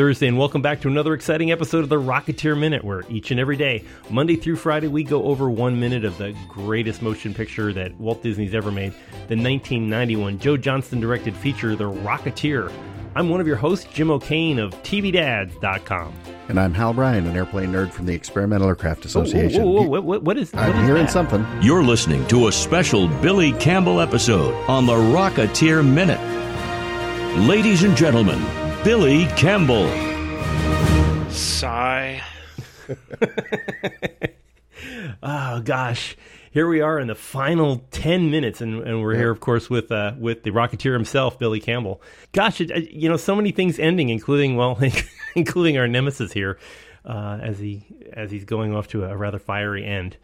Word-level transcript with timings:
Thursday, 0.00 0.28
and 0.28 0.38
welcome 0.38 0.62
back 0.62 0.80
to 0.80 0.88
another 0.88 1.12
exciting 1.12 1.52
episode 1.52 1.80
of 1.80 1.90
the 1.90 2.00
Rocketeer 2.00 2.58
Minute, 2.58 2.82
where 2.82 3.04
each 3.10 3.32
and 3.32 3.38
every 3.38 3.58
day, 3.58 3.84
Monday 4.08 4.34
through 4.34 4.56
Friday, 4.56 4.88
we 4.88 5.04
go 5.04 5.24
over 5.24 5.50
one 5.50 5.78
minute 5.78 6.06
of 6.06 6.16
the 6.16 6.34
greatest 6.48 7.02
motion 7.02 7.34
picture 7.34 7.70
that 7.74 7.94
Walt 8.00 8.22
Disney's 8.22 8.54
ever 8.54 8.70
made, 8.70 8.92
the 9.28 9.36
1991 9.36 10.38
Joe 10.38 10.56
Johnston 10.56 11.00
directed 11.00 11.36
feature, 11.36 11.76
The 11.76 11.84
Rocketeer. 11.84 12.72
I'm 13.14 13.28
one 13.28 13.42
of 13.42 13.46
your 13.46 13.56
hosts, 13.56 13.92
Jim 13.92 14.10
O'Kane 14.10 14.58
of 14.58 14.72
TVDads.com. 14.84 16.14
And 16.48 16.58
I'm 16.58 16.72
Hal 16.72 16.94
Bryan, 16.94 17.26
an 17.26 17.36
airplane 17.36 17.70
nerd 17.70 17.90
from 17.90 18.06
the 18.06 18.14
Experimental 18.14 18.68
Aircraft 18.68 19.04
Association. 19.04 19.62
Whoa, 19.62 19.82
whoa, 19.82 19.82
whoa, 19.82 20.00
what, 20.00 20.22
what 20.22 20.38
is, 20.38 20.50
what 20.52 20.62
I'm 20.62 20.76
is 20.80 20.86
hearing 20.86 21.04
that? 21.04 21.12
something. 21.12 21.46
You're 21.60 21.84
listening 21.84 22.26
to 22.28 22.48
a 22.48 22.52
special 22.52 23.06
Billy 23.20 23.52
Campbell 23.52 24.00
episode 24.00 24.54
on 24.66 24.86
the 24.86 24.94
Rocketeer 24.94 25.86
Minute. 25.86 26.20
Ladies 27.46 27.82
and 27.82 27.94
gentlemen, 27.94 28.40
Billy 28.84 29.26
Campbell. 29.36 29.88
Sigh. 31.30 32.22
Oh 35.22 35.60
gosh, 35.64 36.16
here 36.50 36.66
we 36.66 36.80
are 36.80 36.98
in 36.98 37.06
the 37.08 37.14
final 37.14 37.84
ten 37.90 38.30
minutes, 38.30 38.60
and, 38.62 38.82
and 38.82 39.02
we're 39.02 39.14
here, 39.16 39.30
of 39.30 39.40
course, 39.40 39.68
with 39.68 39.92
uh, 39.92 40.14
with 40.18 40.42
the 40.44 40.50
Rocketeer 40.50 40.94
himself, 40.94 41.38
Billy 41.38 41.60
Campbell. 41.60 42.00
Gosh, 42.32 42.60
it, 42.60 42.70
it- 42.70 42.90
you 42.92 43.08
know, 43.08 43.16
so 43.18 43.36
many 43.36 43.52
things 43.52 43.78
ending, 43.78 44.08
including 44.08 44.56
well, 44.56 44.80
including 45.34 45.76
our 45.76 45.86
nemesis 45.86 46.32
here, 46.32 46.58
uh, 47.04 47.38
as 47.42 47.58
he 47.58 47.84
as 48.14 48.30
he's 48.30 48.44
going 48.44 48.74
off 48.74 48.88
to 48.88 49.04
a 49.04 49.14
rather 49.16 49.38
fiery 49.38 49.84
end. 49.84 50.16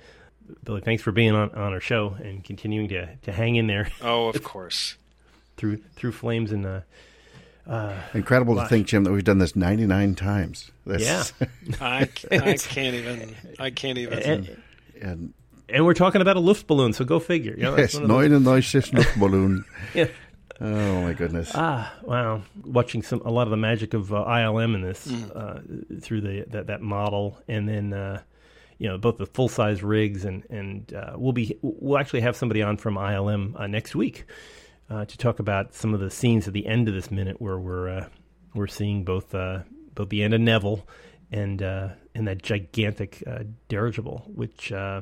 Billy, 0.65 0.81
thanks 0.81 1.03
for 1.03 1.11
being 1.13 1.35
on, 1.35 1.51
on 1.51 1.73
our 1.73 1.81
show 1.81 2.17
and 2.23 2.43
continuing 2.45 2.89
to, 2.91 3.17
to 3.17 3.33
hang 3.33 3.57
in 3.57 3.67
there 3.67 3.91
Oh, 4.01 4.29
of 4.29 4.43
course. 4.45 4.97
through 5.57 5.79
through 5.97 6.13
flames 6.13 6.53
and 6.53 6.65
uh, 6.65 6.81
Incredible 8.15 8.57
to 8.57 8.67
think, 8.67 8.87
Jim, 8.87 9.05
that 9.05 9.13
we've 9.13 9.25
done 9.25 9.39
this 9.39 9.57
99 9.57 10.15
times. 10.15 10.71
This, 10.85 11.03
yeah. 11.03 11.47
I, 11.81 12.09
I 12.31 12.55
can't 12.55 12.95
even. 12.95 13.35
I 13.59 13.71
can't 13.71 13.99
even. 13.99 14.19
and, 14.21 14.63
and 15.01 15.35
and 15.69 15.85
we're 15.85 15.95
talking 15.95 16.21
about 16.21 16.37
a 16.37 16.41
Luft 16.41 16.67
balloon, 16.67 16.93
so 16.93 17.05
go 17.05 17.19
figure. 17.19 17.55
You 17.57 17.65
know, 17.65 17.77
yes, 17.77 17.95
one 17.95 18.05
of 18.05 18.09
the- 18.09 18.39
99 18.41 18.63
Luftballon. 18.63 19.65
Yeah. 19.95 20.07
Oh, 20.59 21.03
my 21.03 21.13
goodness. 21.13 21.51
Ah, 21.55 21.93
wow! 22.03 22.41
Watching 22.65 23.03
some 23.03 23.21
a 23.27 23.31
lot 23.31 23.43
of 23.43 23.51
the 23.51 23.59
magic 23.59 23.93
of 23.93 24.11
uh, 24.11 24.25
ILM 24.25 24.75
in 24.75 24.81
this 24.81 25.07
uh, 25.13 25.61
through 26.01 26.23
the 26.23 26.47
that, 26.49 26.69
that 26.69 26.81
model, 26.81 27.39
and 27.47 27.69
then 27.69 27.93
uh, 27.93 28.23
you 28.79 28.89
know 28.89 28.97
both 28.97 29.19
the 29.19 29.27
full 29.27 29.51
size 29.51 29.83
rigs, 29.83 30.25
and 30.25 30.45
and 30.49 30.95
uh, 30.95 31.13
we'll 31.17 31.35
be 31.35 31.59
we'll 31.61 31.99
actually 31.99 32.23
have 32.23 32.37
somebody 32.37 32.63
on 32.63 32.79
from 32.79 32.95
ILM 32.95 33.61
uh, 33.61 33.67
next 33.67 33.95
week 33.95 34.25
uh, 34.91 35.05
to 35.05 35.19
talk 35.19 35.39
about 35.39 35.75
some 35.75 35.95
of 35.95 36.01
the 36.01 36.11
scenes 36.11 36.47
at 36.47 36.55
the 36.55 36.67
end 36.67 36.89
of 36.89 36.95
this 36.95 37.11
minute 37.11 37.41
where 37.41 37.59
we're 37.59 37.89
uh, 37.89 38.09
we're 38.55 38.67
seeing 38.67 39.05
both 39.05 39.35
uh, 39.35 39.61
both 39.95 40.09
the 40.09 40.23
end 40.23 40.35
of 40.35 40.41
Neville 40.41 40.87
and 41.33 41.63
uh, 41.63 41.89
and 42.15 42.27
that 42.29 42.43
gigantic 42.43 43.23
uh, 43.27 43.41
dirigible, 43.69 44.25
which 44.35 44.71
uh, 44.73 45.01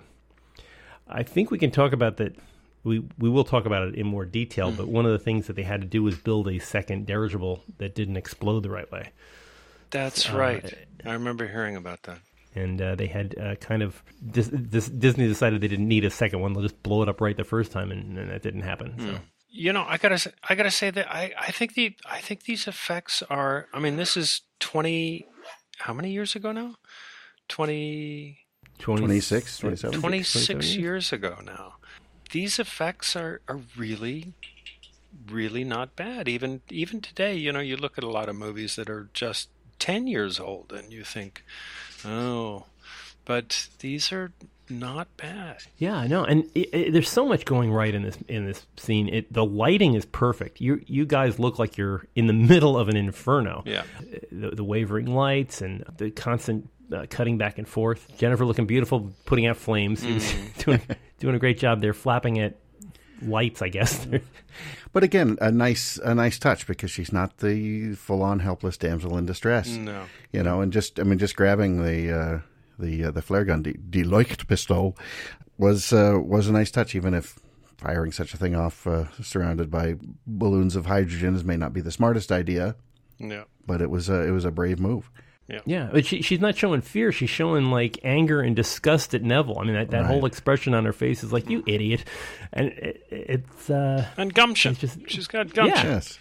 I 1.08 1.22
think 1.22 1.50
we 1.50 1.58
can 1.58 1.70
talk 1.70 1.92
about 1.92 2.16
that. 2.18 2.36
We 2.82 3.02
we 3.18 3.28
will 3.30 3.44
talk 3.44 3.64
about 3.66 3.88
it 3.88 3.94
in 3.94 4.06
more 4.06 4.24
detail, 4.26 4.70
but 4.70 4.88
one 4.88 5.06
of 5.06 5.12
the 5.12 5.18
things 5.18 5.46
that 5.46 5.56
they 5.56 5.62
had 5.62 5.80
to 5.80 5.86
do 5.86 6.02
was 6.02 6.16
build 6.16 6.48
a 6.48 6.58
second 6.58 7.06
dirigible 7.06 7.62
that 7.78 7.94
didn't 7.94 8.16
explode 8.18 8.62
the 8.62 8.70
right 8.70 8.90
way, 8.92 9.10
That's 9.90 10.30
right. 10.30 10.74
I 11.04 11.12
remember 11.12 11.46
hearing 11.48 11.76
about 11.76 12.02
that. 12.02 12.18
and 12.54 12.80
uh, 12.82 12.94
they 12.94 13.06
had 13.06 13.34
uh, 13.38 13.54
kind 13.56 13.82
of 13.82 14.02
dis- 14.30 14.48
dis- 14.48 14.88
Disney 14.90 15.26
decided 15.26 15.60
they 15.62 15.68
didn't 15.68 15.88
need 15.88 16.04
a 16.04 16.10
second 16.10 16.40
one; 16.40 16.52
they'll 16.52 16.62
just 16.62 16.82
blow 16.82 17.02
it 17.02 17.08
up 17.08 17.20
right 17.22 17.36
the 17.36 17.44
first 17.44 17.72
time, 17.72 17.90
and, 17.90 18.18
and 18.18 18.30
that 18.30 18.42
didn't 18.42 18.62
happen. 18.62 18.94
So. 18.98 19.18
You 19.56 19.72
know, 19.72 19.84
I 19.88 19.98
gotta. 19.98 20.18
say- 20.18 20.32
I 20.48 20.56
gotta 20.56 20.70
say 20.72 20.90
that 20.90 21.06
I. 21.08 21.32
I 21.38 21.52
think 21.52 21.74
the. 21.74 21.94
I 22.04 22.18
think 22.20 22.42
these 22.42 22.66
effects 22.66 23.22
are. 23.30 23.68
I 23.72 23.78
mean, 23.78 23.96
this 23.96 24.16
is 24.16 24.40
twenty. 24.58 25.26
How 25.78 25.94
many 25.94 26.10
years 26.10 26.34
ago 26.34 26.50
now? 26.52 26.74
Twenty. 27.48 28.38
26, 28.80 29.58
27? 29.60 30.00
26 30.00 30.74
years 30.74 31.12
ago 31.12 31.36
now. 31.46 31.74
These 32.32 32.58
effects 32.58 33.14
are, 33.14 33.40
are 33.46 33.60
really, 33.76 34.34
really 35.30 35.62
not 35.62 35.94
bad. 35.94 36.28
Even 36.28 36.60
even 36.70 37.00
today, 37.00 37.36
you 37.36 37.52
know, 37.52 37.60
you 37.60 37.76
look 37.76 37.96
at 37.96 38.02
a 38.02 38.10
lot 38.10 38.28
of 38.28 38.34
movies 38.34 38.74
that 38.74 38.90
are 38.90 39.08
just 39.14 39.48
10 39.78 40.08
years 40.08 40.40
old 40.40 40.72
and 40.72 40.92
you 40.92 41.04
think, 41.04 41.44
oh, 42.04 42.66
but 43.24 43.68
these 43.80 44.12
are 44.12 44.32
not 44.70 45.14
bad. 45.16 45.58
Yeah, 45.78 45.96
I 45.96 46.06
know, 46.06 46.24
and 46.24 46.44
it, 46.54 46.68
it, 46.72 46.92
there's 46.92 47.08
so 47.08 47.26
much 47.26 47.44
going 47.44 47.70
right 47.72 47.94
in 47.94 48.02
this 48.02 48.16
in 48.28 48.46
this 48.46 48.66
scene. 48.76 49.08
It, 49.08 49.32
the 49.32 49.44
lighting 49.44 49.94
is 49.94 50.04
perfect. 50.06 50.60
You 50.60 50.80
you 50.86 51.06
guys 51.06 51.38
look 51.38 51.58
like 51.58 51.76
you're 51.76 52.06
in 52.14 52.26
the 52.26 52.32
middle 52.52 52.78
of 52.78 52.88
an 52.88 52.96
inferno. 52.96 53.62
Yeah. 53.66 53.84
the, 54.32 54.50
the 54.50 54.64
wavering 54.64 55.06
lights 55.06 55.60
and 55.60 55.84
the 55.96 56.10
constant 56.10 56.68
uh, 56.92 57.06
cutting 57.08 57.38
back 57.38 57.58
and 57.58 57.68
forth. 57.68 58.06
Jennifer 58.18 58.44
looking 58.44 58.66
beautiful, 58.66 59.12
putting 59.26 59.46
out 59.46 59.56
flames. 59.56 60.02
He 60.02 60.14
was 60.14 60.34
doing 60.58 60.80
doing 61.18 61.34
a 61.34 61.38
great 61.38 61.58
job 61.58 61.80
there, 61.80 61.92
flapping 61.94 62.38
at 62.40 62.56
lights. 63.22 63.62
I 63.62 63.68
guess. 63.68 64.06
But 64.92 65.02
again, 65.02 65.38
a 65.40 65.50
nice 65.50 65.98
a 65.98 66.14
nice 66.14 66.38
touch 66.38 66.68
because 66.68 66.88
she's 66.88 67.12
not 67.12 67.38
the 67.38 67.94
full 67.96 68.22
on 68.22 68.38
helpless 68.38 68.76
damsel 68.76 69.18
in 69.18 69.26
distress. 69.26 69.68
No. 69.70 70.04
You 70.30 70.44
know, 70.44 70.60
and 70.60 70.72
just 70.72 71.00
I 71.00 71.02
mean, 71.02 71.18
just 71.18 71.34
grabbing 71.34 71.82
the 71.82 72.16
uh, 72.16 72.38
the 72.78 73.04
uh, 73.04 73.10
the 73.10 73.22
flare 73.22 73.44
gun, 73.44 73.62
the, 73.62 73.76
the 73.90 74.04
Leuchtpistol, 74.04 74.96
was 75.58 75.92
uh, 75.92 76.18
was 76.22 76.48
a 76.48 76.52
nice 76.52 76.70
touch, 76.70 76.94
even 76.94 77.14
if 77.14 77.38
firing 77.76 78.12
such 78.12 78.32
a 78.34 78.36
thing 78.36 78.54
off 78.54 78.86
uh, 78.86 79.04
surrounded 79.22 79.70
by 79.70 79.96
balloons 80.26 80.74
of 80.76 80.86
hydrogen 80.86 81.38
may 81.46 81.56
not 81.56 81.72
be 81.72 81.80
the 81.80 81.90
smartest 81.90 82.32
idea. 82.32 82.76
Yeah. 83.18 83.44
But 83.66 83.80
it 83.82 83.90
was 83.90 84.08
a, 84.08 84.22
it 84.26 84.30
was 84.30 84.44
a 84.44 84.50
brave 84.50 84.78
move. 84.80 85.10
yeah, 85.48 85.60
yeah, 85.66 85.90
but 85.92 86.06
she, 86.06 86.22
she's 86.22 86.40
not 86.40 86.56
showing 86.56 86.80
fear. 86.80 87.12
She's 87.12 87.30
showing 87.30 87.70
like 87.70 87.98
anger 88.02 88.40
and 88.40 88.56
disgust 88.56 89.14
at 89.14 89.22
Neville. 89.22 89.58
I 89.58 89.64
mean, 89.64 89.74
that, 89.74 89.90
that 89.90 90.06
whole 90.06 90.24
expression 90.26 90.72
on 90.74 90.84
her 90.86 90.92
face 90.92 91.22
is 91.22 91.32
like, 91.32 91.48
"You 91.50 91.62
idiot," 91.66 92.04
and 92.52 92.68
it, 92.68 93.02
it's 93.10 93.68
uh, 93.70 94.06
And 94.16 94.32
gumption. 94.32 94.72
It's 94.72 94.80
just- 94.96 95.10
She's 95.10 95.26
got 95.26 95.52
gumption. 95.52 95.86
Yes, 95.86 96.18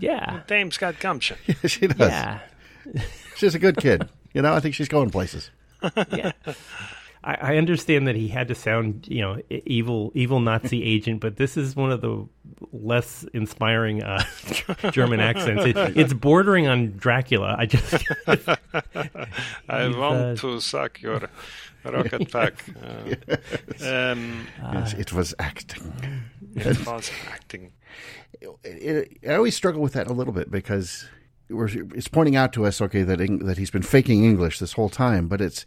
yeah, 0.00 0.40
Dame's 0.46 0.76
got 0.78 0.98
gumption. 1.00 1.36
she 1.66 1.86
does. 1.86 2.10
yeah. 2.10 2.40
She's 3.36 3.54
a 3.54 3.58
good 3.58 3.76
kid. 3.78 4.08
You 4.34 4.42
know, 4.42 4.52
I 4.54 4.60
think 4.60 4.74
she's 4.74 4.88
going 4.88 5.10
places. 5.10 5.50
yeah. 6.12 6.32
I, 7.26 7.34
I 7.34 7.56
understand 7.56 8.06
that 8.06 8.14
he 8.14 8.28
had 8.28 8.48
to 8.48 8.54
sound, 8.54 9.08
you 9.08 9.20
know, 9.20 9.40
evil, 9.50 10.12
evil 10.14 10.40
Nazi 10.40 10.82
agent, 10.94 11.20
but 11.20 11.36
this 11.36 11.56
is 11.56 11.74
one 11.74 11.90
of 11.90 12.00
the 12.00 12.26
less 12.72 13.24
inspiring 13.34 14.02
uh, 14.02 14.22
German 14.92 15.20
accents. 15.20 15.64
It, 15.64 15.76
it's 15.96 16.12
bordering 16.12 16.68
on 16.68 16.92
Dracula. 16.96 17.56
I 17.58 17.66
just, 17.66 18.04
I 19.68 19.88
want 19.88 20.20
uh, 20.20 20.34
to 20.36 20.60
suck 20.60 21.02
your 21.02 21.28
rocket 21.84 22.30
pack. 22.30 22.64
Uh, 22.80 23.36
um, 23.84 24.46
yes, 24.72 24.94
it 24.94 25.12
was 25.12 25.34
acting. 25.38 25.92
it 26.54 26.86
was 26.86 27.10
acting. 27.32 27.72
it, 28.62 29.18
I 29.28 29.34
always 29.34 29.56
struggle 29.56 29.82
with 29.82 29.94
that 29.94 30.06
a 30.06 30.12
little 30.12 30.32
bit 30.32 30.50
because 30.50 31.06
we're, 31.06 31.10
it's 31.48 32.08
pointing 32.08 32.36
out 32.36 32.52
to 32.54 32.64
us, 32.66 32.80
okay, 32.80 33.02
that 33.02 33.20
Eng- 33.20 33.46
that 33.46 33.58
he's 33.58 33.70
been 33.70 33.82
faking 33.82 34.24
English 34.24 34.58
this 34.58 34.72
whole 34.72 34.88
time, 34.88 35.28
but 35.28 35.40
it's 35.40 35.64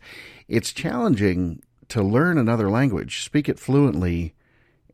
it's 0.47 0.71
challenging 0.73 1.61
to 1.89 2.03
learn 2.03 2.37
another 2.37 2.69
language, 2.69 3.23
speak 3.23 3.47
it 3.49 3.59
fluently, 3.59 4.33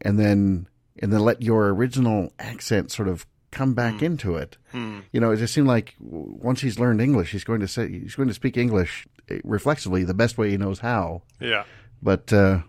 and 0.01 0.19
then 0.19 0.67
and 1.01 1.11
then 1.11 1.19
let 1.21 1.41
your 1.41 1.73
original 1.73 2.31
accent 2.39 2.91
sort 2.91 3.07
of 3.07 3.25
come 3.51 3.73
back 3.73 4.01
into 4.01 4.35
it. 4.35 4.57
You 4.73 5.21
know, 5.21 5.31
it 5.31 5.37
just 5.37 5.53
seemed 5.53 5.67
like 5.67 5.95
once 5.99 6.59
he's 6.61 6.77
learned 6.77 6.99
English, 7.01 7.31
he's 7.31 7.45
going 7.45 7.61
to 7.61 7.67
say 7.69 7.89
he's 7.89 8.15
going 8.15 8.27
to 8.27 8.33
speak 8.33 8.57
English 8.57 9.07
eh, 9.29 9.39
reflexively 9.45 10.03
the 10.03 10.13
best 10.13 10.37
way 10.37 10.49
he 10.51 10.57
knows 10.57 10.79
how. 10.79 11.21
Yeah. 11.39 11.63
But 12.01 12.33
uh, 12.33 12.59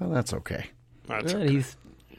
well, 0.00 0.10
that's 0.10 0.32
okay. 0.32 0.70
That's 1.06 1.32
But 1.34 1.42
okay. 1.42 1.52
he's, 1.52 1.76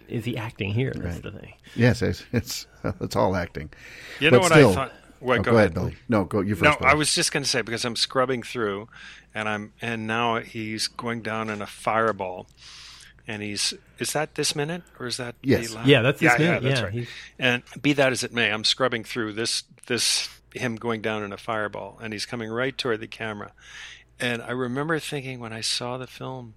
is 0.09 0.25
he 0.25 0.38
acting 0.38 0.71
here? 0.73 0.91
That's 0.95 1.19
the 1.19 1.31
thing. 1.31 1.53
Yes, 1.75 2.01
it's 2.01 2.23
it's, 2.31 2.67
it's 3.01 3.15
all 3.15 3.35
acting. 3.35 3.69
You 4.19 4.31
know 4.31 4.39
what 4.39 4.51
still- 4.51 4.71
I 4.71 4.75
thought? 4.75 4.94
Wait, 5.21 5.39
Oh, 5.39 5.44
go, 5.44 5.57
ahead, 5.57 5.73
Billy. 5.73 5.97
No, 6.07 6.23
go 6.23 6.39
you 6.39 6.56
first. 6.56 6.63
No, 6.63 6.71
first. 6.71 6.83
I 6.85 6.94
was 6.94 7.13
just 7.13 7.33
going 7.33 7.44
to 7.44 7.50
say 7.50 7.61
because 7.61 7.83
I'm 7.83 7.97
scrubbing 7.97 8.41
through, 8.41 8.88
and 9.35 9.50
I'm 9.50 9.73
and 9.81 10.07
now 10.07 10.38
he's 10.39 10.88
going 10.88 11.21
down 11.21 11.50
in 11.50 11.61
a 11.61 11.67
fireball, 11.67 12.47
and 13.27 13.41
he's 13.44 13.73
is 13.97 14.13
that 14.13 14.35
this 14.35 14.56
minute 14.56 14.81
or 14.97 15.07
is 15.07 15.17
that 15.17 15.35
Yes. 15.44 15.69
The 15.69 15.75
last? 15.75 15.88
Yeah, 15.88 16.01
that's 16.01 16.19
this 16.21 16.31
yeah, 16.31 16.38
minute. 16.38 16.63
Yeah, 16.63 16.69
that's 16.69 16.79
Yeah, 16.79 16.85
right. 16.85 16.94
he's- 16.94 17.07
And 17.38 17.63
be 17.81 17.91
that 17.94 18.13
as 18.13 18.23
it 18.23 18.31
may, 18.33 18.50
I'm 18.50 18.63
scrubbing 18.63 19.03
through 19.03 19.33
this 19.33 19.63
this 19.88 20.29
him 20.53 20.77
going 20.77 21.01
down 21.01 21.21
in 21.23 21.33
a 21.33 21.38
fireball, 21.38 22.00
and 22.01 22.13
he's 22.13 22.25
coming 22.25 22.50
right 22.50 22.77
toward 22.77 23.01
the 23.01 23.07
camera, 23.07 23.51
and 24.21 24.41
I 24.41 24.51
remember 24.51 24.97
thinking 25.00 25.39
when 25.41 25.51
I 25.51 25.59
saw 25.61 25.97
the 25.97 26.07
film, 26.07 26.53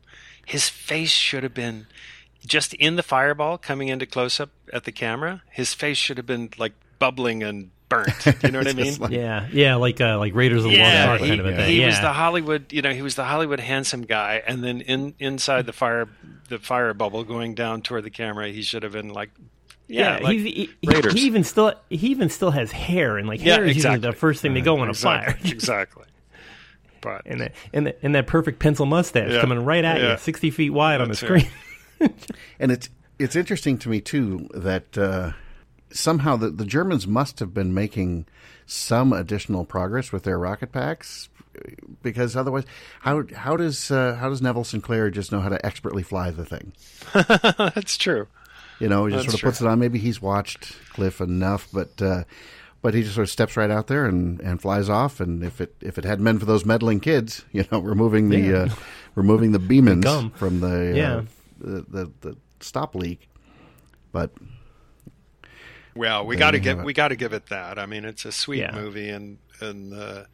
his 0.46 0.69
face 0.69 1.10
should 1.10 1.43
have 1.43 1.52
been 1.54 1.88
just 2.47 2.75
in 2.75 2.97
the 2.97 3.03
fireball 3.03 3.59
coming 3.59 3.89
into 3.89 4.06
close 4.06 4.41
up 4.41 4.50
at 4.73 4.85
the 4.85 4.93
camera. 4.93 5.43
His 5.50 5.75
face 5.75 5.99
should 5.99 6.17
have 6.17 6.27
been 6.27 6.50
like 6.59 6.73
bubbling 6.99 7.43
and 7.43 7.71
burnt. 7.89 8.09
Do 8.25 8.33
you 8.43 8.50
know 8.53 8.59
what 8.61 8.69
I 8.69 8.73
mean? 8.73 8.97
Like- 8.99 9.11
Yeah, 9.12 9.47
yeah, 9.53 9.75
like 9.77 10.00
uh, 10.00 10.19
like 10.19 10.35
Raiders 10.35 10.65
of 10.65 10.71
the 10.73 10.79
Lost 10.79 10.97
Ark 11.09 11.21
he, 11.21 11.29
kind 11.29 11.41
of 11.41 11.47
a 11.47 11.56
thing. 11.56 11.69
he 11.69 11.81
yeah. 11.81 11.87
was 11.87 12.00
the 12.00 12.12
Hollywood, 12.12 12.73
you 12.73 12.83
know, 12.83 12.93
he 12.93 13.03
was 13.03 13.15
the 13.15 13.25
Hollywood 13.25 13.61
handsome 13.61 14.03
guy, 14.03 14.43
and 14.47 14.62
then 14.65 14.81
in 14.81 15.15
inside 15.19 15.67
the 15.67 15.73
fire, 15.73 16.09
the 16.49 16.59
fire 16.59 16.93
bubble 16.94 17.23
going 17.25 17.55
down 17.55 17.83
toward 17.83 18.05
the 18.05 18.11
camera, 18.11 18.49
he 18.49 18.62
should 18.62 18.83
have 18.83 18.93
been 18.93 19.11
like 19.11 19.31
Yeah, 19.88 20.19
yeah, 20.19 20.25
like 20.25 20.33
he's, 20.38 20.43
he, 20.45 20.71
he- 20.81 20.88
Raiders. 20.88 21.12
he 21.12 21.21
even 21.27 21.45
still 21.45 21.75
he 21.91 22.09
even 22.09 22.29
still 22.29 22.50
has 22.50 22.73
hair, 22.73 23.19
and 23.19 23.29
like 23.29 23.45
yeah, 23.45 23.55
hair 23.56 23.65
is 23.65 23.77
exactly. 23.77 23.97
usually 23.99 24.11
the 24.12 24.17
first 24.19 24.43
thing 24.43 24.55
to 24.55 24.61
go 24.62 24.79
on 24.81 24.88
a 24.88 24.95
fire. 24.95 25.29
exactly. 25.45 25.50
exactly. 25.53 26.05
But 27.00 27.23
and 27.27 27.41
that 27.41 27.55
and, 27.73 27.87
that- 27.88 27.99
and 28.03 28.15
that 28.15 28.27
perfect 28.27 28.59
pencil 28.61 28.87
mustache 28.87 29.33
Yeah. 29.33 29.41
coming 29.41 29.65
right 29.65 29.85
at 29.85 30.00
Yeah. 30.00 30.12
you, 30.12 30.19
sixty 30.19 30.50
feet 30.50 30.71
wide 30.71 31.00
on 31.00 31.09
the 31.09 31.15
screen. 31.17 31.45
right. 31.45 31.50
And 32.58 32.72
it's 32.72 32.88
it's 33.19 33.37
interesting 33.37 33.78
to 33.78 33.88
me 33.88 34.00
too 34.00 34.49
that 34.54 34.96
uh, 34.99 35.32
somehow 35.90 36.37
the, 36.37 36.50
the 36.50 36.64
Germans 36.64 37.06
must 37.06 37.38
have 37.40 37.52
been 37.54 37.72
making 37.75 38.26
some 38.66 39.12
additional 39.12 39.64
progress 39.64 40.12
with 40.12 40.22
their 40.25 40.38
rocket 40.38 40.72
packs 40.72 41.28
because 42.02 42.34
otherwise, 42.37 42.64
how 43.00 43.25
how 43.34 43.56
does 43.56 43.90
uh, 43.90 44.14
how 44.19 44.28
does 44.28 44.40
Neville 44.43 44.64
Sinclair 44.64 45.10
just 45.10 45.32
know 45.32 45.40
how 45.40 45.49
to 45.50 45.64
expertly 45.64 46.02
fly 46.02 46.31
the 46.31 46.44
thing? 46.44 46.72
that's 47.75 47.96
true. 47.99 48.26
You 48.81 48.88
know, 48.88 49.06
he 49.06 49.12
just 49.12 49.26
That's 49.26 49.40
sort 49.40 49.43
of 49.44 49.49
puts 49.49 49.60
it 49.60 49.66
on. 49.69 49.78
Maybe 49.78 49.99
he's 49.99 50.20
watched 50.20 50.75
Cliff 50.90 51.20
enough, 51.20 51.69
but 51.72 52.00
uh, 52.02 52.25
but 52.81 52.94
he 52.94 53.02
just 53.02 53.14
sort 53.14 53.25
of 53.26 53.31
steps 53.31 53.56
right 53.56 53.70
out 53.70 53.87
there 53.87 54.06
and, 54.06 54.40
and 54.40 54.60
flies 54.60 54.88
off. 54.88 55.20
And 55.20 55.44
if 55.44 55.60
it 55.60 55.75
if 55.81 55.99
it 55.99 56.04
hadn't 56.04 56.25
been 56.25 56.38
for 56.40 56.46
those 56.46 56.64
meddling 56.64 56.99
kids, 57.00 57.44
you 57.52 57.64
know, 57.70 57.78
removing 57.81 58.31
the 58.31 58.40
Yeah. 58.40 58.56
uh, 58.64 58.69
removing 59.14 59.52
the 59.52 59.58
Beemans 59.60 60.02
gum. 60.02 60.31
from 60.31 60.60
the, 60.60 60.94
Yeah. 60.96 61.22
The 61.62 61.85
the 61.88 62.12
the 62.20 62.37
stop 62.61 62.94
leak, 62.94 63.29
but 64.12 64.31
Well, 65.94 66.25
we 66.26 66.37
got 66.37 66.53
to 66.53 66.56
you 66.59 66.62
give 66.64 66.79
it. 66.81 66.85
we 66.85 66.93
got 66.93 67.09
to 67.09 67.17
give 67.17 67.32
it 67.32 67.47
that. 67.47 67.79
I 67.79 67.87
mean, 67.87 68.05
it's 68.05 68.25
a 68.25 68.32
sweet 68.32 68.61
Yeah. 68.61 68.75
movie, 68.75 69.09
and 69.11 69.38
and 69.61 69.93
uh, 69.94 70.25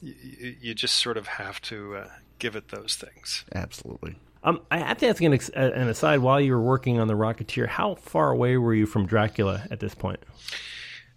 you, 0.00 0.56
you 0.60 0.74
just 0.74 0.96
sort 0.96 1.16
of 1.16 1.26
have 1.26 1.60
to 1.62 1.96
uh, 1.96 2.08
give 2.38 2.56
it 2.56 2.68
those 2.68 2.96
things. 2.96 3.44
absolutely. 3.54 4.16
Um, 4.42 4.60
I 4.70 4.78
have 4.78 4.98
to 4.98 5.08
ask 5.08 5.20
an, 5.22 5.32
uh, 5.34 5.60
an 5.74 5.88
aside. 5.88 6.20
While 6.20 6.40
you 6.40 6.52
were 6.52 6.62
working 6.62 7.00
on 7.00 7.08
the 7.08 7.14
Rocketeer, 7.14 7.66
how 7.66 7.96
far 7.96 8.30
away 8.30 8.56
were 8.56 8.74
you 8.74 8.86
from 8.86 9.04
Dracula 9.06 9.66
at 9.70 9.80
this 9.80 9.94
point? 9.94 10.20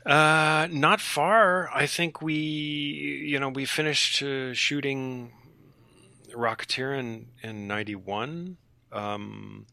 Uh, 0.05 0.67
not 0.71 0.99
far. 0.99 1.69
I 1.73 1.85
think 1.85 2.21
we, 2.23 2.33
you 2.33 3.39
know, 3.39 3.49
we 3.49 3.65
finished 3.65 4.23
uh, 4.23 4.53
shooting 4.55 5.31
Rocketeer 6.33 6.97
in 6.97 7.27
in 7.43 7.67
'91, 7.67 8.57
um, 8.91 9.65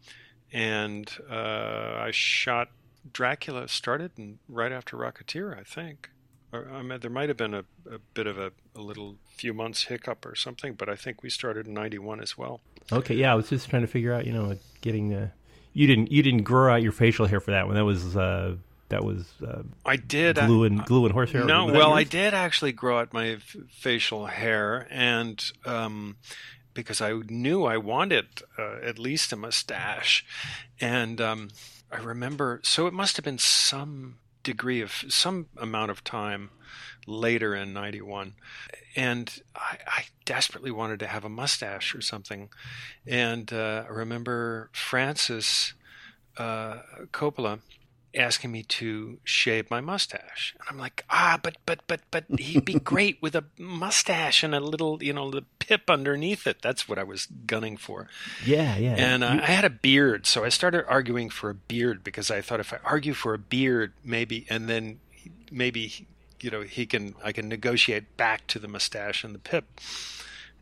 and 0.52 1.10
uh, 1.30 1.98
I 1.98 2.10
shot 2.12 2.70
Dracula. 3.12 3.68
Started 3.68 4.12
in, 4.18 4.38
right 4.48 4.72
after 4.72 4.96
Rocketeer, 4.96 5.58
I 5.58 5.62
think. 5.62 6.10
Or, 6.52 6.68
I 6.72 6.82
mean, 6.82 7.00
there 7.00 7.10
might 7.10 7.28
have 7.28 7.36
been 7.36 7.54
a, 7.54 7.64
a 7.90 7.98
bit 8.14 8.26
of 8.26 8.38
a, 8.38 8.52
a 8.74 8.80
little 8.80 9.16
few 9.36 9.52
months 9.52 9.84
hiccup 9.84 10.24
or 10.24 10.34
something, 10.34 10.74
but 10.74 10.88
I 10.88 10.96
think 10.96 11.22
we 11.22 11.30
started 11.30 11.66
in 11.66 11.74
'91 11.74 12.20
as 12.20 12.38
well. 12.38 12.60
Okay, 12.92 13.14
yeah, 13.14 13.32
I 13.32 13.34
was 13.34 13.48
just 13.48 13.68
trying 13.68 13.82
to 13.82 13.88
figure 13.88 14.12
out, 14.12 14.26
you 14.26 14.32
know, 14.32 14.56
getting 14.80 15.12
uh, 15.12 15.30
you 15.72 15.86
didn't 15.86 16.10
you 16.10 16.22
didn't 16.22 16.42
grow 16.42 16.72
out 16.72 16.82
your 16.82 16.92
facial 16.92 17.26
hair 17.26 17.40
for 17.40 17.50
that 17.50 17.66
one. 17.66 17.74
That 17.74 17.84
was 17.84 18.16
uh, 18.16 18.56
that 18.88 19.04
was 19.04 19.26
uh, 19.46 19.62
I 19.84 19.96
did. 19.96 20.36
glue 20.36 20.64
and 20.64 20.84
glue 20.84 21.04
and 21.04 21.12
horsehair. 21.12 21.44
No, 21.44 21.66
well, 21.66 21.92
I 21.92 22.04
did 22.04 22.32
actually 22.34 22.72
grow 22.72 23.00
out 23.00 23.12
my 23.12 23.30
f- 23.30 23.56
facial 23.70 24.26
hair, 24.26 24.86
and 24.90 25.42
um, 25.64 26.16
because 26.76 27.00
I 27.00 27.12
knew 27.12 27.64
I 27.64 27.76
wanted 27.78 28.26
uh, 28.56 28.76
at 28.82 28.98
least 28.98 29.32
a 29.32 29.36
mustache, 29.36 30.24
and 30.80 31.20
um, 31.20 31.48
I 31.90 31.98
remember. 31.98 32.60
So 32.62 32.86
it 32.86 32.92
must 32.92 33.16
have 33.16 33.24
been 33.24 33.38
some 33.38 34.18
degree 34.44 34.80
of 34.80 35.04
some 35.08 35.46
amount 35.56 35.90
of 35.90 36.04
time 36.04 36.50
later 37.06 37.54
in 37.54 37.72
'91, 37.72 38.34
and 38.94 39.40
I, 39.56 39.78
I 39.86 40.04
desperately 40.24 40.70
wanted 40.70 41.00
to 41.00 41.08
have 41.08 41.24
a 41.24 41.28
mustache 41.28 41.94
or 41.94 42.00
something, 42.00 42.50
and 43.06 43.52
uh, 43.52 43.84
I 43.88 43.92
remember 43.92 44.70
Francis 44.72 45.72
uh, 46.36 46.78
Coppola 47.12 47.60
asking 48.16 48.52
me 48.52 48.62
to 48.62 49.18
shave 49.24 49.70
my 49.70 49.80
mustache. 49.80 50.54
And 50.58 50.68
I'm 50.68 50.78
like, 50.78 51.04
ah, 51.10 51.38
but 51.42 51.56
but 51.66 51.80
but 51.86 52.00
but 52.10 52.24
he'd 52.38 52.64
be 52.64 52.74
great 52.80 53.20
with 53.20 53.34
a 53.34 53.44
mustache 53.58 54.42
and 54.42 54.54
a 54.54 54.60
little, 54.60 55.02
you 55.02 55.12
know, 55.12 55.30
the 55.30 55.44
pip 55.58 55.90
underneath 55.90 56.46
it. 56.46 56.62
That's 56.62 56.88
what 56.88 56.98
I 56.98 57.02
was 57.02 57.26
gunning 57.26 57.76
for. 57.76 58.08
yeah, 58.44 58.76
yeah. 58.76 58.94
And 58.96 59.24
uh, 59.24 59.40
I 59.42 59.46
had 59.46 59.64
a 59.64 59.70
beard, 59.70 60.26
so 60.26 60.44
I 60.44 60.48
started 60.48 60.84
arguing 60.88 61.30
for 61.30 61.50
a 61.50 61.54
beard 61.54 62.02
because 62.02 62.30
I 62.30 62.40
thought 62.40 62.60
if 62.60 62.72
I 62.72 62.78
argue 62.84 63.14
for 63.14 63.34
a 63.34 63.38
beard, 63.38 63.92
maybe, 64.04 64.46
and 64.48 64.68
then 64.68 65.00
maybe, 65.50 66.06
you 66.40 66.50
know, 66.50 66.62
he 66.62 66.86
can, 66.86 67.14
I 67.22 67.32
can 67.32 67.48
negotiate 67.48 68.16
back 68.16 68.46
to 68.48 68.58
the 68.58 68.68
mustache 68.68 69.24
and 69.24 69.34
the 69.34 69.38
pip. 69.38 69.80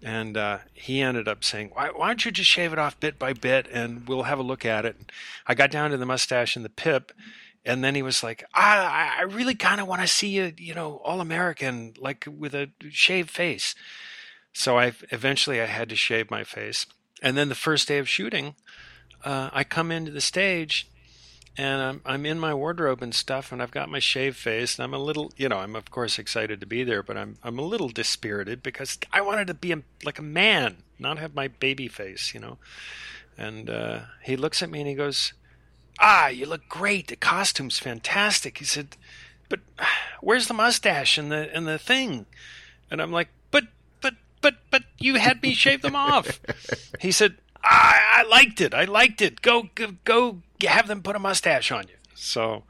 And 0.02 0.36
uh, 0.36 0.58
he 0.74 1.00
ended 1.00 1.28
up 1.28 1.42
saying, 1.42 1.70
why, 1.72 1.88
why 1.88 2.08
don't 2.08 2.24
you 2.24 2.30
just 2.30 2.50
shave 2.50 2.74
it 2.74 2.78
off 2.78 3.00
bit 3.00 3.18
by 3.18 3.32
bit 3.32 3.66
and 3.72 4.06
we'll 4.06 4.24
have 4.24 4.38
a 4.38 4.42
look 4.42 4.66
at 4.66 4.84
it. 4.84 4.96
I 5.46 5.54
got 5.54 5.70
down 5.70 5.90
to 5.90 5.96
the 5.96 6.04
mustache 6.04 6.56
and 6.56 6.64
the 6.64 6.70
pip. 6.70 7.10
And 7.64 7.82
then 7.82 7.94
he 7.94 8.02
was 8.02 8.22
like, 8.22 8.44
I, 8.52 9.16
I 9.18 9.22
really 9.22 9.54
kind 9.54 9.80
of 9.80 9.86
want 9.86 10.02
to 10.02 10.06
see 10.06 10.28
you, 10.28 10.52
you 10.58 10.74
know, 10.74 11.00
all 11.04 11.20
American, 11.20 11.94
like 11.98 12.26
with 12.30 12.54
a 12.54 12.70
shaved 12.90 13.30
face. 13.30 13.74
So 14.52 14.78
I 14.78 14.92
eventually 15.10 15.60
I 15.60 15.66
had 15.66 15.88
to 15.88 15.96
shave 15.96 16.30
my 16.30 16.44
face. 16.44 16.86
And 17.22 17.36
then 17.36 17.48
the 17.48 17.54
first 17.54 17.88
day 17.88 17.98
of 17.98 18.08
shooting, 18.08 18.54
uh, 19.24 19.48
I 19.52 19.64
come 19.64 19.90
into 19.90 20.10
the 20.10 20.20
stage 20.20 20.88
and 21.56 21.80
I'm, 21.80 22.00
I'm 22.04 22.26
in 22.26 22.38
my 22.38 22.52
wardrobe 22.52 23.02
and 23.02 23.14
stuff 23.14 23.50
and 23.50 23.62
I've 23.62 23.70
got 23.70 23.88
my 23.88 23.98
shaved 23.98 24.36
face 24.36 24.76
and 24.76 24.84
I'm 24.84 24.92
a 24.92 24.98
little, 24.98 25.32
you 25.36 25.48
know, 25.48 25.58
I'm 25.58 25.74
of 25.74 25.90
course 25.90 26.18
excited 26.18 26.60
to 26.60 26.66
be 26.66 26.84
there, 26.84 27.02
but 27.02 27.16
I'm, 27.16 27.36
I'm 27.42 27.58
a 27.58 27.62
little 27.62 27.88
dispirited 27.88 28.62
because 28.62 28.98
I 29.12 29.22
wanted 29.22 29.46
to 29.46 29.54
be 29.54 29.72
a, 29.72 29.82
like 30.04 30.18
a 30.18 30.22
man, 30.22 30.78
not 30.98 31.18
have 31.18 31.34
my 31.34 31.48
baby 31.48 31.88
face, 31.88 32.34
you 32.34 32.40
know. 32.40 32.58
And 33.38 33.70
uh, 33.70 34.00
he 34.22 34.36
looks 34.36 34.62
at 34.62 34.70
me 34.70 34.80
and 34.80 34.88
he 34.88 34.94
goes, 34.94 35.32
ah, 35.98 36.28
you 36.28 36.46
look 36.46 36.68
great. 36.68 37.08
The 37.08 37.16
costume's 37.16 37.78
fantastic. 37.78 38.58
He 38.58 38.64
said, 38.64 38.96
but 39.48 39.60
where's 40.20 40.48
the 40.48 40.54
mustache 40.54 41.18
and 41.18 41.30
the, 41.30 41.54
and 41.54 41.66
the 41.66 41.78
thing? 41.78 42.26
And 42.90 43.00
I'm 43.00 43.12
like, 43.12 43.28
but, 43.50 43.64
but, 44.00 44.14
but, 44.40 44.56
but 44.70 44.84
you 44.98 45.16
had 45.16 45.42
me 45.42 45.54
shave 45.54 45.82
them 45.82 45.96
off. 45.96 46.40
He 47.00 47.12
said, 47.12 47.36
I, 47.62 48.00
I 48.16 48.22
liked 48.28 48.60
it. 48.60 48.74
I 48.74 48.84
liked 48.84 49.22
it. 49.22 49.40
Go, 49.40 49.70
go, 49.74 49.94
go 50.04 50.42
have 50.66 50.88
them 50.88 51.02
put 51.02 51.16
a 51.16 51.18
mustache 51.18 51.70
on 51.72 51.84
you. 51.88 51.96
So, 52.14 52.64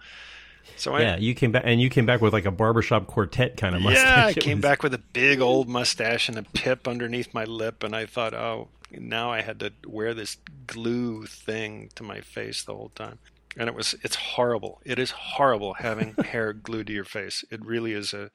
so 0.76 0.94
I, 0.94 1.00
yeah, 1.02 1.16
you 1.16 1.34
came 1.34 1.52
back 1.52 1.62
and 1.66 1.80
you 1.80 1.88
came 1.90 2.06
back 2.06 2.20
with 2.20 2.32
like 2.32 2.44
a 2.46 2.50
barbershop 2.50 3.06
quartet 3.06 3.56
kind 3.56 3.74
of 3.74 3.82
mustache. 3.82 4.04
yeah, 4.06 4.26
I 4.26 4.32
came 4.34 4.58
was- 4.58 4.62
back 4.62 4.82
with 4.82 4.94
a 4.94 4.98
big 4.98 5.40
old 5.40 5.68
mustache 5.68 6.28
and 6.28 6.38
a 6.38 6.42
pip 6.42 6.86
underneath 6.88 7.32
my 7.34 7.44
lip, 7.44 7.82
and 7.82 7.94
I 7.94 8.06
thought, 8.06 8.34
oh, 8.34 8.68
now 8.90 9.30
I 9.32 9.42
had 9.42 9.60
to 9.60 9.72
wear 9.86 10.14
this 10.14 10.36
glue 10.66 11.26
thing 11.26 11.90
to 11.96 12.02
my 12.02 12.20
face 12.20 12.62
the 12.62 12.74
whole 12.74 12.90
time. 12.94 13.18
And 13.56 13.68
it 13.68 13.74
was, 13.74 13.94
it's 14.02 14.16
horrible. 14.16 14.80
It 14.84 14.98
is 14.98 15.12
horrible 15.12 15.74
having 15.74 16.14
hair 16.24 16.52
glued 16.52 16.88
to 16.88 16.92
your 16.92 17.04
face. 17.04 17.44
It 17.50 17.64
really 17.64 17.92
is 17.92 18.12
a 18.12 18.30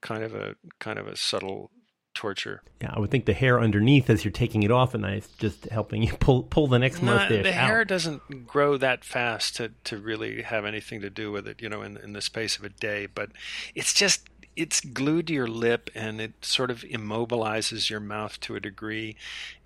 kind 0.00 0.22
of 0.24 0.34
a 0.34 0.56
kind 0.78 0.98
of 0.98 1.06
a 1.06 1.16
subtle 1.16 1.70
torture. 2.14 2.62
Yeah, 2.80 2.92
I 2.94 3.00
would 3.00 3.10
think 3.10 3.26
the 3.26 3.34
hair 3.34 3.60
underneath 3.60 4.08
as 4.08 4.24
you're 4.24 4.32
taking 4.32 4.62
it 4.62 4.70
off 4.70 4.94
at 4.94 5.00
night 5.00 5.18
is 5.18 5.28
just 5.38 5.64
helping 5.66 6.02
you 6.02 6.12
pull 6.20 6.44
pull 6.44 6.66
the 6.66 6.78
next 6.78 7.02
No, 7.02 7.14
mustache 7.14 7.42
the 7.42 7.48
out. 7.48 7.68
hair 7.68 7.84
doesn't 7.84 8.46
grow 8.46 8.76
that 8.78 9.04
fast 9.04 9.56
to, 9.56 9.72
to 9.84 9.98
really 9.98 10.42
have 10.42 10.64
anything 10.64 11.00
to 11.00 11.10
do 11.10 11.30
with 11.32 11.46
it, 11.46 11.60
you 11.60 11.68
know, 11.68 11.82
in, 11.82 11.96
in 11.96 12.12
the 12.12 12.22
space 12.22 12.56
of 12.56 12.64
a 12.64 12.68
day. 12.68 13.06
But 13.06 13.30
it's 13.74 13.92
just 13.92 14.28
it's 14.56 14.80
glued 14.80 15.26
to 15.26 15.32
your 15.32 15.46
lip 15.46 15.90
and 15.94 16.20
it 16.20 16.44
sort 16.44 16.70
of 16.70 16.82
immobilizes 16.82 17.90
your 17.90 18.00
mouth 18.00 18.38
to 18.40 18.54
a 18.54 18.60
degree. 18.60 19.16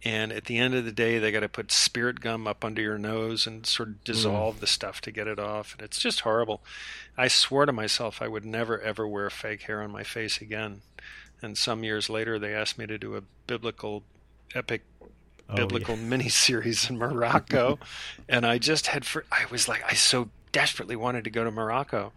And 0.05 0.33
at 0.33 0.47
the 0.47 0.59
end 0.59 0.75
of 0.75 0.85
the 0.85 0.93
day, 0.93 1.19
they 1.19 1.31
got 1.31 1.41
to 1.41 1.49
put 1.49 1.71
spirit 1.71 2.21
gum 2.21 2.47
up 2.47 2.65
under 2.65 2.81
your 2.81 2.99
nose 2.99 3.47
and 3.47 3.67
sort 3.67 3.91
of 3.91 3.95
mm. 3.97 4.05
dissolve 4.05 4.61
the 4.61 4.67
stuff 4.67 5.01
to 5.03 5.11
get 5.11 5.27
it 5.27 5.39
off. 5.39 5.75
And 5.75 5.83
it's 5.83 5.99
just 5.99 6.21
horrible. 6.21 6.63
I 7.17 7.29
swore 7.29 7.67
to 7.67 7.73
myself 7.73 8.23
I 8.23 8.29
would 8.29 8.45
never 8.45 8.81
ever 8.81 9.07
wear 9.07 9.29
fake 9.31 9.63
hair 9.63 9.83
on 9.83 9.91
my 9.91 10.05
face 10.05 10.41
again. 10.41 10.83
And 11.43 11.57
some 11.57 11.85
years 11.85 12.11
later, 12.11 12.39
they 12.39 12.55
asked 12.55 12.79
me 12.79 12.87
to 12.87 12.99
do 12.99 13.17
a 13.17 13.23
biblical 13.47 14.03
epic 14.55 14.83
Oh, 15.51 15.57
biblical 15.57 15.97
miniseries 15.97 16.91
in 16.91 16.99
Morocco, 16.99 17.79
and 18.29 18.45
I 18.45 18.59
just 18.59 18.89
had 18.89 19.07
for 19.07 19.25
I 19.33 19.47
was 19.51 19.67
like 19.67 19.83
I 19.91 19.95
so 19.95 20.29
desperately 20.53 20.97
wanted 20.97 21.25
to 21.25 21.31
go 21.31 21.45
to 21.45 21.51
Morocco 21.51 22.13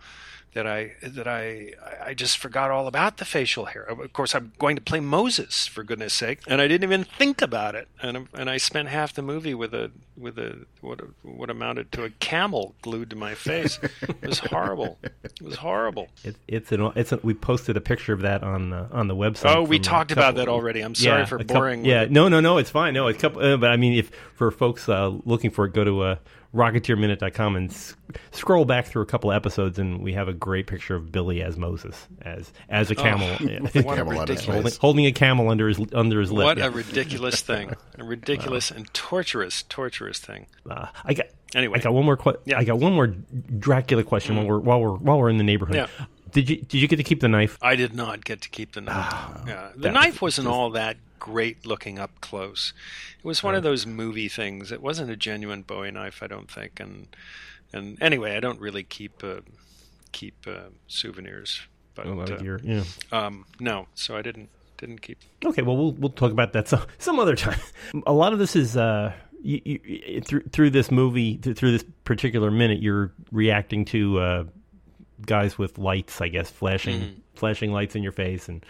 that 0.53 0.67
I 0.67 0.93
that 1.01 1.27
I 1.27 1.73
I 2.03 2.13
just 2.13 2.37
forgot 2.37 2.71
all 2.71 2.87
about 2.87 3.17
the 3.17 3.25
facial 3.25 3.65
hair. 3.65 3.83
Of 3.83 4.11
course, 4.13 4.35
I'm 4.35 4.51
going 4.59 4.75
to 4.75 4.81
play 4.81 4.99
Moses 4.99 5.65
for 5.67 5.83
goodness 5.83 6.13
sake, 6.13 6.39
and 6.47 6.59
I 6.59 6.67
didn't 6.67 6.83
even 6.83 7.05
think 7.05 7.41
about 7.41 7.75
it. 7.75 7.87
And 8.01 8.27
and 8.33 8.49
I 8.49 8.57
spent 8.57 8.89
half 8.89 9.13
the 9.13 9.21
movie 9.21 9.53
with 9.53 9.73
a 9.73 9.91
with 10.17 10.37
a 10.37 10.65
what 10.81 10.99
what 11.23 11.49
amounted 11.49 11.91
to 11.93 12.03
a 12.03 12.09
camel 12.09 12.75
glued 12.81 13.09
to 13.11 13.15
my 13.15 13.33
face. 13.33 13.79
It 14.01 14.27
was 14.27 14.39
horrible. 14.39 14.97
It 15.23 15.41
was 15.41 15.55
horrible. 15.55 16.09
It, 16.23 16.35
it's 16.47 16.71
an 16.71 16.91
it's 16.95 17.11
a, 17.13 17.19
we 17.23 17.33
posted 17.33 17.77
a 17.77 17.81
picture 17.81 18.13
of 18.13 18.21
that 18.21 18.43
on 18.43 18.71
the 18.71 18.87
on 18.91 19.07
the 19.07 19.15
website. 19.15 19.55
Oh, 19.55 19.63
we 19.63 19.79
talked 19.79 20.11
about 20.11 20.35
that 20.35 20.49
already. 20.49 20.81
I'm 20.81 20.95
sorry 20.95 21.21
yeah, 21.21 21.25
for 21.25 21.35
a 21.35 21.39
couple- 21.39 21.55
boring. 21.55 21.85
yeah, 21.85 22.07
no, 22.09 22.27
no, 22.27 22.41
no, 22.41 22.57
it's 22.57 22.69
fine. 22.69 22.93
No, 22.93 23.07
it's 23.07 23.21
couple. 23.21 23.41
Uh, 23.41 23.55
but 23.55 23.71
I 23.71 23.77
mean, 23.77 23.93
if 23.93 24.09
for 24.35 24.51
folks 24.51 24.89
uh, 24.89 25.07
looking 25.25 25.49
for 25.49 25.65
it, 25.65 25.73
go 25.73 25.85
to 25.85 26.01
uh, 26.01 26.15
rocketeerminute.com 26.53 27.55
and 27.55 27.69
s- 27.71 27.95
scroll 28.31 28.65
back 28.65 28.85
through 28.87 29.01
a 29.01 29.05
couple 29.05 29.31
episodes, 29.31 29.79
and 29.79 30.01
we 30.01 30.13
have 30.13 30.27
a 30.27 30.33
great 30.33 30.67
picture 30.67 30.95
of 30.95 31.11
Billy 31.11 31.41
as 31.41 31.57
Moses, 31.57 32.07
as 32.21 32.51
as 32.69 32.91
a 32.91 32.95
camel. 32.95 33.27
Oh, 33.41 33.45
a 33.79 33.83
Camel 33.83 34.13
holding, 34.25 34.71
holding 34.79 35.05
a 35.05 35.11
camel 35.11 35.49
under 35.49 35.67
his 35.67 35.79
under 35.93 36.19
his 36.19 36.31
lip. 36.31 36.45
What 36.45 36.57
yeah. 36.57 36.65
a 36.67 36.69
ridiculous 36.71 37.41
thing. 37.51 37.73
A 37.97 38.03
ridiculous 38.03 38.71
and 38.71 38.91
torturous, 38.93 39.63
torturous 39.63 40.19
thing. 40.19 40.47
Uh, 40.69 40.87
I 41.03 41.13
got 41.13 41.27
Anyway, 41.53 41.79
I 41.79 41.81
got 41.81 41.93
one 41.93 42.05
more. 42.05 42.15
Que- 42.17 42.37
Yeah. 42.45 42.59
I 42.59 42.63
got 42.63 42.79
one 42.79 42.93
more 42.93 43.07
Dracula 43.07 44.03
question 44.03 44.35
while 44.37 44.45
we're 44.45 44.59
while 44.59 44.79
we're 44.81 44.97
while 44.97 45.19
we're 45.19 45.29
in 45.29 45.37
the 45.37 45.43
neighborhood. 45.43 45.75
Yeah. 45.75 45.87
Did 46.31 46.49
you 46.49 46.57
did 46.57 46.75
you 46.75 46.87
get 46.87 46.95
to 46.97 47.03
keep 47.03 47.19
the 47.19 47.27
knife? 47.27 47.57
I 47.61 47.75
did 47.75 47.93
not 47.93 48.23
get 48.23 48.41
to 48.41 48.49
keep 48.49 48.73
the 48.73 48.81
knife. 48.81 49.13
yeah. 49.47 49.71
The 49.75 49.91
knife 49.91 50.21
wasn't 50.21 50.47
all 50.47 50.71
that 50.71 50.97
great 51.21 51.65
looking 51.65 51.99
up 51.99 52.19
close. 52.19 52.73
It 53.19 53.23
was 53.25 53.43
one 53.43 53.53
of 53.55 53.61
those 53.63 53.85
movie 53.85 54.27
things. 54.27 54.71
It 54.71 54.81
wasn't 54.81 55.11
a 55.11 55.15
genuine 55.15 55.61
Bowie 55.61 55.91
knife, 55.91 56.21
I 56.23 56.27
don't 56.27 56.49
think. 56.51 56.79
And 56.79 57.07
and 57.71 58.01
anyway, 58.01 58.35
I 58.35 58.39
don't 58.41 58.59
really 58.59 58.83
keep 58.83 59.23
uh, 59.23 59.41
keep 60.11 60.35
uh, 60.47 60.69
souvenirs. 60.87 61.61
But 61.95 62.07
Oh, 62.07 62.13
like 62.13 62.31
uh, 62.31 62.37
your- 62.43 62.59
yeah. 62.63 62.83
um, 63.11 63.45
no, 63.59 63.87
so 63.95 64.17
I 64.17 64.21
didn't 64.21 64.49
didn't 64.77 65.01
keep. 65.01 65.19
Okay, 65.45 65.61
well, 65.61 65.77
we'll 65.77 65.91
we'll 65.93 66.09
talk 66.09 66.31
about 66.31 66.53
that 66.53 66.67
some 66.67 66.81
some 66.97 67.19
other 67.19 67.35
time. 67.35 67.59
A 68.07 68.13
lot 68.13 68.33
of 68.33 68.39
this 68.39 68.55
is 68.55 68.75
uh, 68.75 69.13
you, 69.43 69.61
you, 69.63 70.21
through 70.21 70.41
through 70.51 70.69
this 70.71 70.89
movie, 70.89 71.37
through 71.37 71.71
this 71.71 71.85
particular 72.03 72.49
minute, 72.49 72.81
you're 72.81 73.13
reacting 73.31 73.85
to 73.85 74.19
uh, 74.19 74.43
guys 75.25 75.57
with 75.57 75.77
lights, 75.77 76.19
I 76.21 76.29
guess, 76.29 76.49
flashing 76.49 77.21
flashing 77.35 77.71
lights 77.71 77.95
in 77.95 78.03
your 78.03 78.11
face, 78.11 78.49
and 78.49 78.65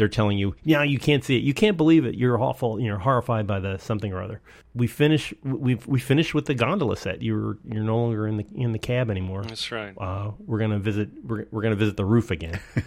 they're 0.00 0.08
telling 0.08 0.38
you, 0.38 0.56
"Yeah, 0.64 0.82
you 0.82 0.98
can't 0.98 1.22
see 1.22 1.36
it, 1.36 1.42
you 1.44 1.54
can't 1.54 1.76
believe 1.76 2.04
it, 2.04 2.14
you're 2.16 2.40
awful, 2.40 2.80
you're 2.80 2.98
horrified 2.98 3.46
by 3.46 3.60
the 3.60 3.76
something 3.78 4.12
or 4.12 4.22
other." 4.22 4.40
We 4.74 4.86
finish 4.86 5.32
we 5.44 5.74
we 5.86 6.00
finished 6.00 6.34
with 6.34 6.46
the 6.46 6.54
gondola 6.54 6.96
set. 6.96 7.22
You're 7.22 7.58
you're 7.64 7.84
no 7.84 7.96
longer 7.98 8.26
in 8.26 8.38
the 8.38 8.46
in 8.54 8.72
the 8.72 8.78
cab 8.78 9.10
anymore. 9.10 9.44
That's 9.44 9.70
right. 9.70 9.94
Uh, 9.96 10.32
we're 10.46 10.58
gonna 10.58 10.78
visit 10.78 11.10
we're 11.22 11.46
we're 11.50 11.62
gonna 11.62 11.76
visit 11.76 11.96
the 11.96 12.04
roof 12.04 12.30
again. 12.30 12.58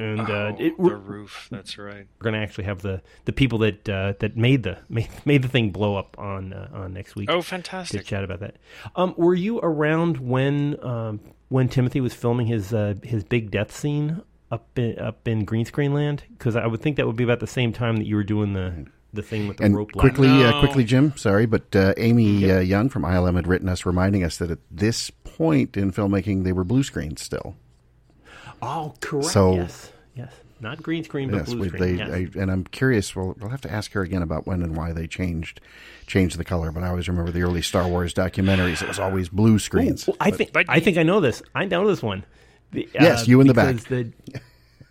And 0.00 0.20
uh, 0.20 0.52
Oh, 0.52 0.56
it, 0.60 0.76
the 0.78 0.94
roof. 0.96 1.48
That's 1.50 1.76
right. 1.76 2.06
we're 2.20 2.22
going 2.30 2.34
to 2.34 2.38
actually 2.38 2.64
have 2.66 2.82
the, 2.82 3.02
the 3.24 3.32
people 3.32 3.58
that 3.58 3.88
uh, 3.88 4.12
that 4.20 4.36
made 4.36 4.62
the 4.62 4.78
made, 4.88 5.08
made 5.24 5.42
the 5.42 5.48
thing 5.48 5.70
blow 5.70 5.96
up 5.96 6.16
on 6.20 6.52
uh, 6.52 6.68
on 6.72 6.92
next 6.92 7.16
week 7.16 7.28
Oh, 7.28 7.42
fantastic! 7.42 8.02
to 8.02 8.06
chat 8.06 8.22
about 8.22 8.38
that. 8.38 8.58
Um, 8.94 9.12
were 9.16 9.34
you 9.34 9.58
around 9.58 10.18
when 10.18 10.78
um, 10.86 11.18
when 11.48 11.68
Timothy 11.68 12.00
was 12.00 12.14
filming 12.14 12.46
his 12.46 12.72
uh, 12.72 12.94
his 13.02 13.24
big 13.24 13.50
death 13.50 13.74
scene 13.74 14.22
up 14.50 14.78
in, 14.78 14.98
up 14.98 15.26
in 15.28 15.44
green 15.44 15.64
screen 15.64 15.92
land? 15.94 16.24
Because 16.30 16.56
I 16.56 16.66
would 16.66 16.80
think 16.80 16.96
that 16.96 17.06
would 17.06 17.16
be 17.16 17.24
about 17.24 17.40
the 17.40 17.46
same 17.46 17.72
time 17.72 17.96
that 17.98 18.06
you 18.06 18.16
were 18.16 18.24
doing 18.24 18.52
the 18.54 18.86
the 19.12 19.22
thing 19.22 19.48
with 19.48 19.56
the 19.56 19.64
And 19.64 19.74
rope. 19.74 19.92
quickly, 19.92 20.28
No. 20.28 20.48
uh, 20.50 20.60
quickly, 20.60 20.84
Jim. 20.84 21.16
Sorry, 21.16 21.46
but 21.46 21.74
uh, 21.74 21.94
Amy 21.96 22.50
uh, 22.50 22.58
Young 22.60 22.90
from 22.90 23.04
ILM 23.04 23.36
had 23.36 23.46
written 23.46 23.66
us, 23.68 23.86
reminding 23.86 24.22
us 24.22 24.36
that 24.36 24.50
at 24.50 24.58
this 24.70 25.08
point 25.10 25.78
in 25.78 25.92
filmmaking, 25.92 26.44
they 26.44 26.52
were 26.52 26.62
blue 26.64 26.82
screens 26.82 27.22
still. 27.22 27.56
Oh, 28.60 28.94
correct. 29.00 29.28
So- 29.28 29.54
yes, 29.54 29.92
yes, 30.14 30.32
not 30.60 30.82
green 30.82 31.04
screen, 31.04 31.30
but 31.30 31.38
Yes, 31.38 31.54
blue 31.54 31.68
screen. 31.68 31.96
they, 31.96 32.04
yes. 32.04 32.10
I, 32.36 32.38
and 32.40 32.50
I'm 32.50 32.64
curious. 32.64 33.14
We'll, 33.16 33.34
we'll 33.38 33.50
have 33.50 33.60
to 33.62 33.72
ask 33.72 33.92
her 33.92 34.02
again 34.02 34.22
about 34.22 34.46
when 34.46 34.62
and 34.62 34.76
why 34.76 34.92
they 34.92 35.06
changed 35.06 35.60
changed 36.06 36.36
the 36.38 36.44
color. 36.44 36.70
But 36.72 36.82
I 36.82 36.88
always 36.88 37.08
remember 37.08 37.30
the 37.30 37.42
early 37.42 37.62
Star 37.62 37.86
Wars 37.88 38.12
documentaries. 38.12 38.82
It 38.82 38.88
was 38.88 38.98
always 38.98 39.28
blue 39.28 39.58
screens. 39.58 40.06
Well, 40.06 40.16
I 40.20 40.30
think 40.32 40.52
but- 40.52 40.66
I 40.68 40.80
think 40.80 40.98
I 40.98 41.02
know 41.02 41.20
this. 41.20 41.42
I 41.54 41.64
know 41.64 41.86
this 41.88 42.02
one. 42.02 42.24
The, 42.72 42.84
uh, 42.86 42.88
Yes, 43.02 43.28
you 43.28 43.40
in 43.40 43.46
the 43.46 43.54
back. 43.54 43.76
The, 43.76 44.12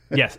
yes, 0.10 0.38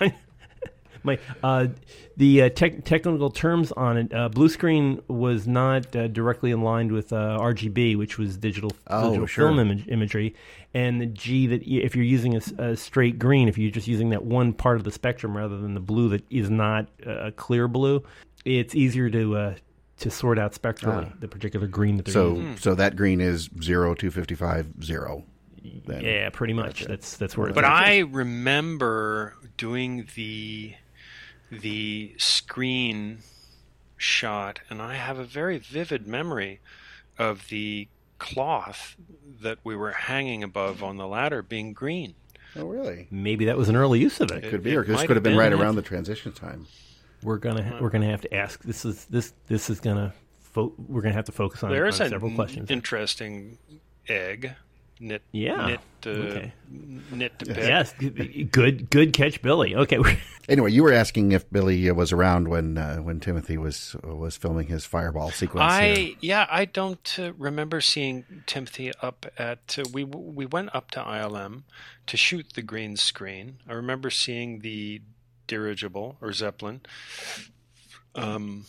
my 1.02 1.18
uh, 1.42 1.68
the 2.16 2.42
uh, 2.42 2.48
tech 2.50 2.84
technical 2.84 3.30
terms 3.30 3.72
on 3.72 3.96
it. 3.96 4.14
Uh, 4.14 4.28
blue 4.28 4.48
screen 4.48 5.00
was 5.08 5.46
not 5.46 5.94
uh, 5.94 6.08
directly 6.08 6.50
aligned 6.50 6.92
with 6.92 7.12
uh, 7.12 7.38
RGB, 7.40 7.96
which 7.96 8.18
was 8.18 8.36
digital 8.36 8.72
Oh, 8.88 9.08
digital 9.08 9.26
sure. 9.26 9.48
film 9.48 9.58
image, 9.58 9.86
imagery, 9.88 10.34
and 10.72 11.00
the 11.00 11.06
G 11.06 11.46
that 11.48 11.62
if 11.66 11.94
you're 11.94 12.04
using 12.04 12.36
a, 12.36 12.40
a 12.58 12.76
straight 12.76 13.18
green, 13.18 13.48
if 13.48 13.58
you're 13.58 13.70
just 13.70 13.88
using 13.88 14.10
that 14.10 14.24
one 14.24 14.52
part 14.52 14.76
of 14.76 14.84
the 14.84 14.92
spectrum 14.92 15.36
rather 15.36 15.58
than 15.58 15.74
the 15.74 15.80
blue 15.80 16.08
that 16.10 16.24
is 16.30 16.50
not 16.50 16.88
uh, 17.06 17.26
a 17.26 17.32
clear 17.32 17.68
blue, 17.68 18.02
it's 18.44 18.74
easier 18.74 19.10
to. 19.10 19.36
Uh, 19.36 19.54
to 19.96 20.10
sort 20.10 20.40
out 20.40 20.52
spectrally 20.52 21.06
the 21.20 21.28
particular 21.28 21.68
green 21.68 21.96
that 21.98 22.04
they're 22.04 22.12
so, 22.12 22.34
using. 22.34 22.56
so 22.56 22.74
that 22.74 22.96
green 22.96 23.20
is 23.20 23.48
zero 23.62 23.94
two 23.94 24.10
fifty 24.10 24.34
five 24.34 24.66
zero. 24.82 25.24
Then. 25.86 26.02
Yeah, 26.02 26.28
pretty 26.30 26.52
much. 26.52 26.84
That's 26.84 27.16
that's 27.16 27.36
where 27.36 27.48
it's 27.48 27.54
But 27.54 27.64
at. 27.64 27.70
I 27.70 27.98
remember 28.00 29.34
doing 29.56 30.06
the 30.14 30.74
the 31.50 32.14
screen 32.18 33.18
shot, 33.96 34.60
and 34.68 34.82
I 34.82 34.94
have 34.96 35.18
a 35.18 35.24
very 35.24 35.58
vivid 35.58 36.06
memory 36.06 36.60
of 37.18 37.48
the 37.48 37.88
cloth 38.18 38.96
that 39.42 39.58
we 39.64 39.74
were 39.76 39.92
hanging 39.92 40.42
above 40.42 40.82
on 40.82 40.96
the 40.96 41.06
ladder 41.06 41.42
being 41.42 41.72
green. 41.72 42.14
Oh, 42.56 42.66
really? 42.66 43.08
maybe 43.10 43.46
that 43.46 43.56
was 43.56 43.68
an 43.68 43.74
early 43.76 43.98
use 44.00 44.20
of 44.20 44.30
it. 44.30 44.44
it 44.44 44.50
Could 44.50 44.62
be, 44.62 44.72
it 44.72 44.76
or 44.76 44.84
this 44.84 45.00
could 45.00 45.10
have 45.10 45.16
have 45.16 45.22
been 45.24 45.32
been, 45.32 45.38
right 45.38 45.52
yeah. 45.52 45.60
around 45.60 45.74
the 45.76 45.82
transition 45.82 46.30
time. 46.32 46.66
We're 47.22 47.38
gonna 47.38 47.78
we're 47.80 47.90
gonna 47.90 48.10
have 48.10 48.20
to 48.20 48.34
ask. 48.34 48.62
This 48.62 48.84
is 48.84 49.06
this 49.06 49.32
this 49.48 49.70
is 49.70 49.80
gonna 49.80 50.12
fo- 50.52 50.74
we're 50.88 51.00
gonna 51.00 51.14
have 51.14 51.24
to 51.24 51.32
focus 51.32 51.62
on, 51.64 51.70
There's 51.70 52.00
on 52.00 52.06
an 52.06 52.12
several 52.12 52.32
questions. 52.34 52.70
interesting 52.70 53.58
egg 54.08 54.52
knit. 55.00 55.22
Yeah. 55.32 55.66
knit. 55.66 55.80
Uh, 56.06 56.10
Okay. 56.10 56.52
knit 57.10 57.38
to 57.38 57.46
pick. 57.46 57.56
yes, 57.56 57.94
good- 57.98 58.50
good 58.52 58.90
good 58.90 59.12
catch, 59.14 59.40
Billy. 59.40 59.74
Okay, 59.74 59.98
Anyway, 60.48 60.70
you 60.70 60.82
were 60.82 60.92
asking 60.92 61.32
if 61.32 61.48
Billy 61.50 61.88
uh, 61.88 61.94
was 61.94 62.12
around 62.12 62.48
when 62.48 62.76
uh, 62.76 62.96
when 62.98 63.20
Timothy 63.20 63.56
was 63.56 63.96
was 64.04 64.36
filming 64.36 64.66
his 64.66 64.84
fireball 64.84 65.30
sequence. 65.30 65.72
I 65.72 65.94
here. 65.94 66.14
yeah, 66.20 66.46
I 66.50 66.66
don't 66.66 67.16
uh, 67.18 67.32
remember 67.38 67.80
seeing 67.80 68.24
Timothy 68.46 68.92
up 69.00 69.24
at. 69.38 69.78
Uh, 69.78 69.84
we 69.92 70.04
we 70.04 70.44
went 70.44 70.74
up 70.74 70.90
to 70.90 71.00
ILM 71.00 71.62
to 72.06 72.16
shoot 72.18 72.52
the 72.54 72.60
green 72.62 72.96
screen. 72.98 73.56
I 73.66 73.72
remember 73.72 74.10
seeing 74.10 74.58
the 74.60 75.00
dirigible 75.46 76.16
or 76.20 76.32
zeppelin, 76.34 76.82
um, 78.14 78.66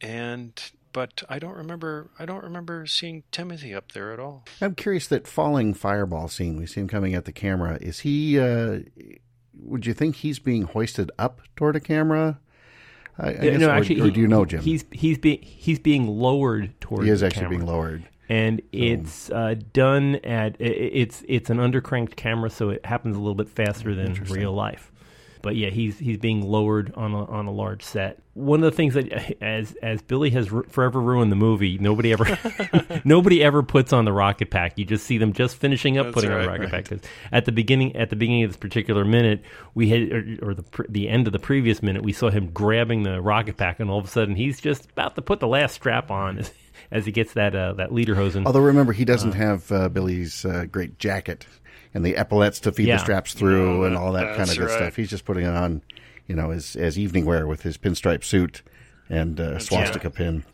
and 0.00 0.60
but 0.94 1.22
I 1.28 1.38
don't 1.38 1.56
remember. 1.56 2.08
I 2.18 2.24
don't 2.24 2.42
remember 2.42 2.86
seeing 2.86 3.24
Timothy 3.30 3.74
up 3.74 3.92
there 3.92 4.12
at 4.14 4.18
all. 4.18 4.46
I'm 4.62 4.74
curious 4.74 5.06
that 5.08 5.26
falling 5.26 5.74
fireball 5.74 6.28
scene. 6.28 6.56
We 6.56 6.64
see 6.64 6.80
him 6.80 6.88
coming 6.88 7.14
at 7.14 7.26
the 7.26 7.32
camera. 7.32 7.76
Is 7.82 8.00
he? 8.00 8.38
Uh, 8.40 8.78
would 9.60 9.84
you 9.84 9.92
think 9.92 10.16
he's 10.16 10.38
being 10.38 10.62
hoisted 10.62 11.10
up 11.18 11.42
toward 11.56 11.76
a 11.76 11.80
camera? 11.80 12.40
I, 13.18 13.28
I 13.28 13.32
guess, 13.34 13.60
no, 13.60 13.70
actually, 13.70 14.00
or 14.00 14.04
he- 14.06 14.10
do 14.12 14.20
you 14.20 14.26
know 14.28 14.44
Jim? 14.44 14.62
He's 14.62 14.84
he's 14.90 15.18
being 15.18 15.42
he's 15.42 15.78
being 15.78 16.06
lowered 16.08 16.80
toward. 16.80 17.04
he 17.04 17.10
is 17.10 17.20
the 17.20 17.26
actually 17.26 17.42
camera. 17.42 17.58
being 17.58 17.68
lowered. 17.68 18.04
and 18.28 18.62
it's 18.72 19.30
uh, 19.30 19.54
done 19.72 20.16
at 20.24 20.56
i- 20.60 20.64
i- 20.64 20.90
it's 20.94 21.22
it's 21.28 21.50
an 21.50 21.58
undercranked 21.58 22.16
camera, 22.16 22.50
so 22.50 22.70
it 22.70 22.84
happens 22.86 23.16
a 23.16 23.20
little 23.20 23.34
bit 23.36 23.48
faster 23.48 23.94
than 23.94 24.14
real 24.24 24.52
life. 24.52 24.90
But 25.44 25.56
yeah, 25.56 25.68
he's 25.68 25.98
he's 25.98 26.16
being 26.16 26.40
lowered 26.40 26.92
on 26.96 27.12
a 27.12 27.24
on 27.26 27.44
a 27.44 27.52
large 27.52 27.82
set. 27.82 28.18
One 28.32 28.64
of 28.64 28.72
the 28.72 28.76
things 28.76 28.94
that 28.94 29.36
as 29.42 29.76
as 29.82 30.00
Billy 30.00 30.30
has 30.30 30.50
ru- 30.50 30.64
forever 30.70 30.98
ruined 31.00 31.30
the 31.30 31.36
movie, 31.36 31.76
nobody 31.76 32.12
ever 32.12 32.38
nobody 33.04 33.44
ever 33.44 33.62
puts 33.62 33.92
on 33.92 34.06
the 34.06 34.12
rocket 34.12 34.50
pack. 34.50 34.78
You 34.78 34.86
just 34.86 35.04
see 35.04 35.18
them 35.18 35.34
just 35.34 35.56
finishing 35.56 35.98
up 35.98 36.06
That's 36.06 36.14
putting 36.14 36.30
on 36.32 36.40
the 36.42 36.48
right, 36.48 36.60
rocket 36.60 36.70
pack. 36.70 36.88
'Cause 36.88 37.00
at 37.30 37.44
the 37.44 37.52
beginning 37.52 37.94
at 37.94 38.08
the 38.08 38.16
beginning 38.16 38.44
of 38.44 38.50
this 38.50 38.56
particular 38.56 39.04
minute, 39.04 39.42
we 39.74 39.90
had 39.90 40.10
or, 40.12 40.48
or 40.50 40.54
the 40.54 40.64
the 40.88 41.08
end 41.10 41.26
of 41.26 41.34
the 41.34 41.38
previous 41.38 41.82
minute, 41.82 42.02
we 42.02 42.12
saw 42.12 42.30
him 42.30 42.46
grabbing 42.50 43.02
the 43.02 43.20
rocket 43.20 43.58
pack, 43.58 43.78
and 43.80 43.90
all 43.90 43.98
of 43.98 44.06
a 44.06 44.08
sudden 44.08 44.34
he's 44.34 44.60
just 44.62 44.90
about 44.92 45.14
to 45.16 45.22
put 45.22 45.40
the 45.40 45.46
last 45.46 45.74
strap 45.74 46.10
on 46.10 46.38
as, 46.38 46.50
as 46.90 47.04
he 47.04 47.12
gets 47.12 47.34
that 47.34 47.54
uh, 47.54 47.74
that 47.74 47.92
leader 47.92 48.14
hose 48.14 48.34
in. 48.34 48.46
Although 48.46 48.60
remember, 48.60 48.94
he 48.94 49.04
doesn't 49.04 49.32
have 49.32 49.70
uh, 49.70 49.90
Billy's 49.90 50.44
uh, 50.46 50.64
great 50.72 50.98
jacket 50.98 51.46
and 51.94 52.04
the 52.04 52.16
epaulets 52.16 52.60
to 52.60 52.72
feed 52.72 52.88
Yeah. 52.88 52.96
the 52.96 53.02
straps 53.04 53.32
through 53.34 53.84
and 53.84 53.96
all 53.96 54.12
that 54.12 54.36
kind 54.36 54.50
of 54.50 54.56
good 54.58 54.64
right. 54.66 54.76
stuff. 54.76 54.96
He's 54.96 55.10
just 55.10 55.24
putting 55.24 55.44
it 55.44 55.54
on, 55.54 55.80
you 56.26 56.34
know, 56.34 56.50
as 56.50 56.76
as 56.76 56.98
evening 56.98 57.24
wear 57.24 57.46
with 57.46 57.62
his 57.62 57.78
pinstripe 57.78 58.24
suit 58.24 58.62
and 59.08 59.38
uh, 59.40 59.58
swastika 59.58 60.10
pin. 60.10 60.44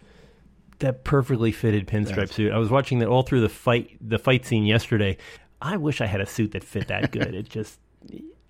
that 0.81 1.05
perfectly 1.05 1.53
fitted 1.53 1.87
pinstripe 1.87 2.33
suit. 2.33 2.53
I 2.53 2.59
was 2.59 2.71
watching 2.71 2.99
that 3.01 3.09
all 3.09 3.23
through 3.23 3.41
the 3.41 3.49
fight 3.49 3.97
the 4.01 4.19
fight 4.19 4.45
scene 4.47 4.65
yesterday. 4.67 5.17
I 5.63 5.77
wish 5.77 6.01
I 6.01 6.07
had 6.07 6.21
a 6.21 6.27
suit 6.27 6.53
that 6.53 6.65
fit 6.65 6.89
that 6.89 7.11
good. 7.13 7.35
it 7.35 7.49
just 7.49 7.79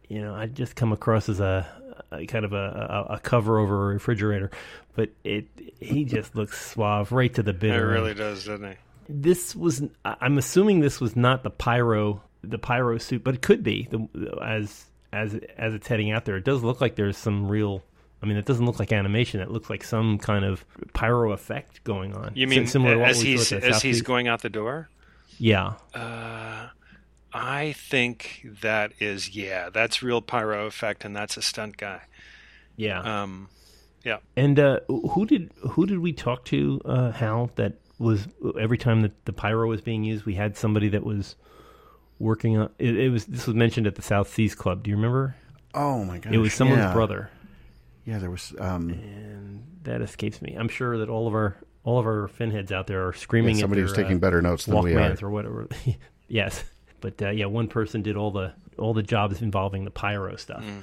you 0.08 0.20
know, 0.22 0.34
I 0.34 0.46
just 0.46 0.74
come 0.74 0.92
across 0.92 1.28
as 1.28 1.38
a, 1.38 1.66
a 2.10 2.26
kind 2.26 2.44
of 2.44 2.52
a, 2.52 3.06
a, 3.10 3.14
a 3.14 3.18
cover 3.20 3.58
over 3.60 3.90
a 3.90 3.94
refrigerator, 3.94 4.50
but 4.94 5.10
it 5.22 5.46
he 5.80 6.04
just 6.04 6.34
looks 6.34 6.60
suave 6.72 7.12
right 7.12 7.32
to 7.34 7.42
the 7.44 7.52
bitter. 7.52 7.74
It 7.74 7.78
bitter. 7.78 7.88
really 7.88 8.10
end. 8.10 8.18
does, 8.18 8.44
doesn't 8.44 8.68
he? 8.70 8.76
This 9.08 9.54
was 9.56 9.82
I'm 10.04 10.38
assuming 10.38 10.80
this 10.80 11.00
was 11.00 11.14
not 11.16 11.42
the 11.42 11.50
pyro 11.50 12.22
the 12.42 12.58
pyro 12.58 12.98
suit, 12.98 13.24
but 13.24 13.34
it 13.34 13.42
could 13.42 13.62
be 13.62 13.88
the, 13.90 14.38
as 14.42 14.86
as 15.12 15.38
as 15.56 15.74
it's 15.74 15.86
heading 15.88 16.10
out 16.10 16.24
there. 16.24 16.36
It 16.36 16.44
does 16.44 16.62
look 16.62 16.80
like 16.80 16.96
there's 16.96 17.16
some 17.16 17.48
real 17.48 17.82
I 18.22 18.26
mean, 18.26 18.36
it 18.36 18.44
doesn't 18.44 18.66
look 18.66 18.78
like 18.78 18.92
animation. 18.92 19.40
It 19.40 19.50
looks 19.50 19.70
like 19.70 19.82
some 19.82 20.18
kind 20.18 20.44
of 20.44 20.64
pyro 20.92 21.32
effect 21.32 21.82
going 21.84 22.14
on. 22.14 22.32
You 22.34 22.46
mean 22.46 22.66
similar 22.66 23.02
as 23.02 23.20
he's 23.20 23.50
as 23.52 23.64
South 23.64 23.82
he's 23.82 23.98
Beach? 23.98 24.04
going 24.06 24.28
out 24.28 24.42
the 24.42 24.50
door? 24.50 24.88
Yeah, 25.38 25.74
Uh, 25.94 26.68
I 27.32 27.72
think 27.78 28.46
that 28.60 28.92
is 29.00 29.34
yeah, 29.34 29.70
that's 29.70 30.02
real 30.02 30.20
pyro 30.20 30.66
effect, 30.66 31.04
and 31.04 31.16
that's 31.16 31.36
a 31.36 31.42
stunt 31.42 31.76
guy. 31.78 32.02
yeah. 32.76 33.22
Um, 33.22 33.48
yeah, 34.04 34.18
and 34.36 34.58
uh, 34.58 34.80
who 34.88 35.26
did 35.26 35.50
who 35.70 35.86
did 35.86 35.98
we 35.98 36.12
talk 36.12 36.44
to, 36.46 36.80
uh, 36.84 37.10
Hal? 37.12 37.50
That 37.56 37.74
was 37.98 38.26
every 38.58 38.78
time 38.78 39.02
that 39.02 39.24
the 39.26 39.32
pyro 39.32 39.68
was 39.68 39.80
being 39.82 40.04
used, 40.04 40.24
we 40.24 40.34
had 40.34 40.56
somebody 40.56 40.88
that 40.88 41.04
was 41.04 41.36
working 42.20 42.56
on. 42.58 42.70
It, 42.78 42.96
it 42.96 43.08
was 43.10 43.24
this 43.24 43.46
was 43.46 43.56
mentioned 43.56 43.88
at 43.88 43.96
the 43.96 44.02
South 44.02 44.32
Seas 44.32 44.54
Club. 44.54 44.84
Do 44.84 44.90
you 44.90 44.96
remember? 44.96 45.34
Oh 45.74 46.04
my 46.04 46.18
god! 46.18 46.32
It 46.32 46.38
was 46.38 46.54
someone's 46.54 46.82
yeah. 46.82 46.92
brother, 46.92 47.30
Yeah, 48.04 48.18
there 48.18 48.30
was. 48.30 48.54
Um, 48.60 48.90
and 48.90 49.66
that 49.82 50.02
escapes 50.02 50.40
me. 50.40 50.54
I'm 50.58 50.68
sure 50.68 50.98
that 50.98 51.08
all 51.08 51.26
of 51.26 51.34
our 51.34 51.56
all 51.82 51.98
of 51.98 52.06
our 52.06 52.28
finheads 52.28 52.70
out 52.70 52.86
there 52.86 53.08
are 53.08 53.12
screaming. 53.12 53.56
Yeah, 53.56 53.62
somebody 53.62 53.80
at 53.80 53.84
was 53.84 53.94
their, 53.94 54.04
taking 54.04 54.18
uh, 54.18 54.20
better 54.20 54.42
notes 54.42 54.66
than 54.66 54.80
we 54.82 54.94
are. 54.94 55.16
Or 55.22 55.30
whatever. 55.30 55.68
yes, 56.28 56.62
but 57.00 57.20
uh, 57.22 57.30
yeah, 57.30 57.46
one 57.46 57.68
person 57.68 58.02
did 58.02 58.16
all 58.16 58.30
the 58.30 58.52
all 58.78 58.94
the 58.94 59.02
jobs 59.02 59.42
involving 59.42 59.84
the 59.84 59.90
pyro 59.90 60.36
stuff. 60.36 60.62
Mm. 60.62 60.82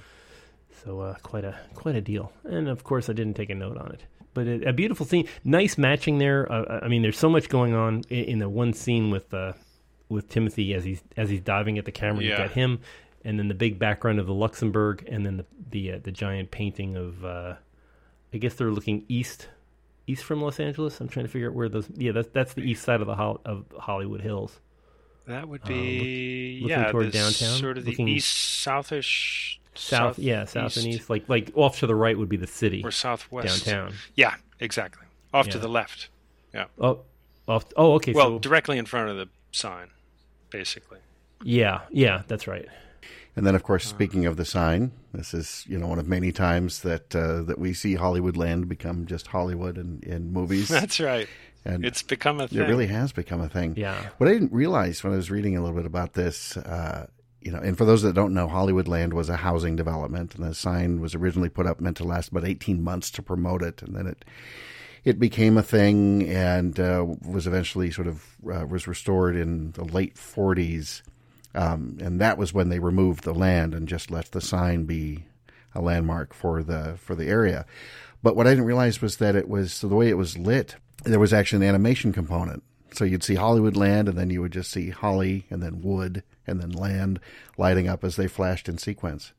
So 0.84 1.01
uh, 1.01 1.15
quite 1.24 1.46
a 1.46 1.56
quite 1.75 1.96
a 1.96 2.01
deal. 2.01 2.32
And 2.44 2.67
of 2.67 2.84
course, 2.84 3.10
I 3.10 3.13
didn't 3.13 3.36
take 3.36 3.50
a 3.50 3.56
note 3.56 3.77
on 3.77 3.91
it. 3.91 4.01
But 4.34 4.48
a, 4.48 4.70
a 4.70 4.74
beautiful 4.74 5.06
scene, 5.06 5.27
nice 5.44 5.77
matching 5.77 6.20
there. 6.20 6.51
Uh, 6.51 6.79
I 6.84 6.88
mean, 6.88 7.01
there's 7.01 7.17
so 7.17 7.29
much 7.29 7.50
going 7.50 7.74
on 7.74 8.03
in, 8.10 8.25
in 8.25 8.39
the 8.39 8.50
one 8.50 8.74
scene 8.74 9.10
with 9.10 9.34
uh, 9.34 9.53
with 10.09 10.29
Timothy 10.29 10.73
as 10.73 10.83
he's 10.83 11.03
as 11.15 11.29
he's 11.29 11.41
diving 11.41 11.77
at 11.77 11.85
the 11.85 11.91
camera. 11.91 12.23
You 12.23 12.29
Yeah. 12.31 12.37
got 12.37 12.51
him, 12.51 12.79
and 13.23 13.37
then 13.39 13.47
the 13.47 13.53
big 13.55 13.77
background 13.79 14.19
of 14.19 14.27
the 14.27 14.33
Luxembourg, 14.33 15.03
and 15.07 15.25
then 15.25 15.37
the 15.37 15.45
the 15.69 15.91
uh, 15.93 15.99
the 16.03 16.11
giant 16.11 16.51
painting 16.51 16.95
of. 16.95 17.23
Uh, 17.25 17.55
I 18.33 18.37
guess 18.39 18.55
they're 18.55 18.71
looking 18.71 19.05
east 19.07 19.47
east 20.05 20.23
from 20.25 20.41
Los 20.41 20.59
Angeles. 20.59 20.99
I'm 20.99 21.07
trying 21.07 21.25
to 21.25 21.31
figure 21.31 21.47
out 21.49 21.55
where 21.55 21.69
those. 21.69 21.89
Yeah, 21.95 22.11
that's 22.11 22.27
that's 22.29 22.53
the 22.53 22.61
east 22.61 22.83
side 22.83 22.99
of 23.01 23.07
the 23.07 23.13
of 23.13 23.65
Hollywood 23.79 24.21
Hills. 24.21 24.59
That 25.27 25.47
would 25.47 25.61
Uh, 25.63 25.67
be 25.67 26.59
look- 26.61 26.69
looking 26.71 26.83
yeah, 26.83 26.91
toward 26.91 27.11
downtown, 27.11 27.57
sort 27.59 27.77
of 27.77 27.85
the 27.85 27.91
looking- 27.91 28.07
east 28.07 28.65
southish 28.65 29.57
South, 29.75 30.17
yeah, 30.17 30.43
south 30.45 30.75
and 30.77 30.87
east. 30.87 31.09
Like 31.09 31.27
like 31.29 31.51
off 31.55 31.79
to 31.79 31.87
the 31.87 31.95
right 31.95 32.17
would 32.17 32.29
be 32.29 32.37
the 32.37 32.47
city 32.47 32.81
or 32.83 32.91
southwest 32.91 33.65
downtown. 33.65 33.93
Yeah, 34.15 34.35
exactly. 34.59 35.05
Off 35.33 35.47
to 35.49 35.59
the 35.59 35.67
left. 35.69 36.09
Yeah. 36.53 36.65
Oh, 36.79 37.01
off. 37.47 37.65
Oh, 37.75 37.93
okay. 37.95 38.11
well, 38.13 38.27
so 38.31 38.39
directly 38.39 38.77
in 38.77 38.85
front 38.85 39.09
of 39.09 39.17
the 39.17 39.29
sign, 39.51 39.87
basically. 40.49 40.99
yeah, 41.43 41.81
yeah, 41.91 42.23
that's 42.27 42.47
right. 42.47 42.67
And 43.35 43.45
then, 43.45 43.53
of 43.53 43.61
course, 43.61 43.85
speaking 43.85 44.25
of 44.25 44.35
the 44.35 44.45
sign, 44.45 44.91
this 45.13 45.33
is 45.33 45.63
you 45.67 45.77
know 45.77 45.87
one 45.87 45.99
of 45.99 46.07
many 46.07 46.31
times 46.31 46.81
that 46.81 47.15
uh, 47.15 47.43
that 47.43 47.59
we 47.59 47.73
see 47.73 47.95
Hollywoodland 47.95 48.67
become 48.67 49.05
just 49.05 49.27
Hollywood 49.27 49.77
in, 49.77 50.01
in 50.03 50.33
movies. 50.33 50.67
That's 50.79 50.99
right. 50.99 51.27
and 51.63 51.85
It's 51.85 52.01
become 52.01 52.39
a 52.39 52.47
thing. 52.47 52.59
it 52.63 52.67
really 52.67 52.87
has 52.87 53.11
become 53.11 53.39
a 53.41 53.47
thing. 53.49 53.75
Yeah. 53.77 54.09
What 54.17 54.27
I 54.27 54.33
didn't 54.33 54.53
realize 54.53 55.03
when 55.03 55.13
I 55.13 55.17
was 55.17 55.29
reading 55.29 55.55
a 55.55 55.61
little 55.61 55.75
bit 55.77 55.85
about 55.85 56.13
this, 56.13 56.57
uh, 56.57 57.05
you 57.39 57.51
know, 57.51 57.59
and 57.59 57.77
for 57.77 57.85
those 57.85 58.01
that 58.01 58.13
don't 58.15 58.33
know, 58.33 58.47
Hollywoodland 58.47 59.13
was 59.13 59.29
a 59.29 59.37
housing 59.37 59.75
development, 59.75 60.33
and 60.33 60.43
the 60.43 60.55
sign 60.55 60.99
was 60.99 61.13
originally 61.13 61.49
put 61.49 61.67
up 61.67 61.79
meant 61.79 61.97
to 61.97 62.03
last 62.05 62.29
about 62.29 62.43
eighteen 62.43 62.83
months 62.83 63.11
to 63.11 63.21
promote 63.21 63.61
it, 63.61 63.83
and 63.83 63.95
then 63.95 64.07
it 64.07 64.25
it 65.07 65.19
became 65.19 65.57
a 65.57 65.63
thing 65.63 66.27
and 66.27 66.77
uh, 66.81 67.05
was 67.25 67.47
eventually 67.47 67.89
sort 67.89 68.07
of 68.07 68.25
uh, 68.51 68.65
was 68.67 68.89
restored 68.89 69.37
in 69.37 69.71
the 69.71 69.85
late 69.85 70.15
40s 70.15 71.01
um, 71.55 71.97
and 72.01 72.19
that 72.19 72.37
was 72.37 72.53
when 72.53 72.67
they 72.67 72.79
removed 72.79 73.23
the 73.23 73.33
land 73.33 73.73
and 73.73 73.87
just 73.87 74.11
let 74.11 74.31
the 74.31 74.41
sign 74.41 74.83
be 74.83 75.23
a 75.73 75.79
landmark 75.79 76.33
for 76.33 76.61
the 76.61 76.95
for 76.97 77.15
the 77.15 77.27
area. 77.27 77.65
But 78.21 78.35
what 78.35 78.47
i 78.47 78.49
didn't 78.49 78.65
realize 78.65 79.01
was 79.01 79.15
that 79.17 79.37
it 79.37 79.47
was 79.47 79.71
so 79.71 79.87
the 79.87 79.95
way 79.95 80.09
it 80.09 80.17
was 80.17 80.37
lit 80.37 80.75
there 81.05 81.19
was 81.19 81.31
actually 81.31 81.65
an 81.65 81.69
animation 81.69 82.11
component. 82.11 82.61
So 82.91 83.05
you'd 83.05 83.23
see 83.23 83.35
hollywood 83.35 83.77
land 83.77 84.09
and 84.09 84.17
then 84.17 84.29
you 84.29 84.41
would 84.41 84.51
just 84.51 84.71
see 84.71 84.89
holly 84.89 85.45
and 85.49 85.63
then 85.63 85.81
wood 85.81 86.21
and 86.45 86.59
then 86.59 86.71
land 86.71 87.21
lighting 87.57 87.87
up 87.87 88.03
as 88.03 88.17
they 88.17 88.27
flashed 88.27 88.67
in 88.67 88.77
sequence 88.77 89.31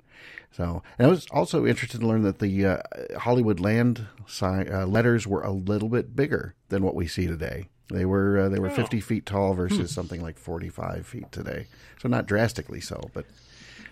so, 0.51 0.83
and 0.99 1.07
I 1.07 1.11
was 1.11 1.27
also 1.31 1.67
interested 1.67 2.01
to 2.01 2.07
learn 2.07 2.23
that 2.23 2.39
the 2.39 2.67
uh, 2.67 2.79
Hollywood 3.19 3.61
land 3.61 4.07
sign, 4.27 4.73
uh, 4.73 4.87
letters 4.87 5.27
were 5.27 5.43
a 5.43 5.53
little 5.53 5.89
bit 5.89 6.17
bigger 6.17 6.55
than 6.69 6.83
what 6.83 6.95
we 6.95 7.07
see 7.07 7.27
today. 7.27 7.69
They 7.91 8.05
were 8.05 8.39
uh, 8.39 8.49
they 8.49 8.59
were 8.59 8.69
50 8.69 9.01
feet 9.01 9.25
tall 9.25 9.55
versus 9.55 9.91
something 9.93 10.21
like 10.21 10.39
45 10.39 11.07
feet 11.07 11.33
today. 11.33 11.69
So 12.01 12.09
not 12.09 12.27
drastically 12.27 12.81
so, 12.81 13.09
but 13.15 13.25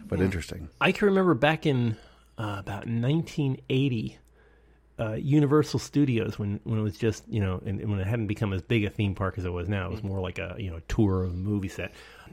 but 0.06 0.20
interesting. 0.20 0.68
I 0.80 0.92
can 0.92 1.06
remember 1.06 1.34
back 1.34 1.64
in 1.64 1.96
uh, 2.38 2.56
about 2.58 2.86
1980, 2.86 4.18
uh, 4.98 5.12
Universal 5.12 5.78
Studios 5.78 6.38
when 6.38 6.60
when 6.64 6.78
it 6.78 6.82
was 6.82 6.98
just 6.98 7.26
you 7.28 7.40
know 7.40 7.62
and, 7.64 7.80
and 7.80 7.90
when 7.90 8.00
it 8.00 8.06
hadn't 8.06 8.26
become 8.26 8.52
as 8.52 8.60
big 8.60 8.84
a 8.84 8.90
theme 8.90 9.14
park 9.14 9.38
as 9.38 9.44
it 9.44 9.52
was 9.52 9.68
now. 9.68 9.86
It 9.86 9.92
was 9.92 10.02
more 10.02 10.20
like 10.20 10.38
a 10.38 10.56
you 10.58 10.70
know 10.70 10.80
tour 10.88 11.24
of 11.24 11.30
a 11.30 11.36
movie 11.36 11.68
set. 11.68 11.92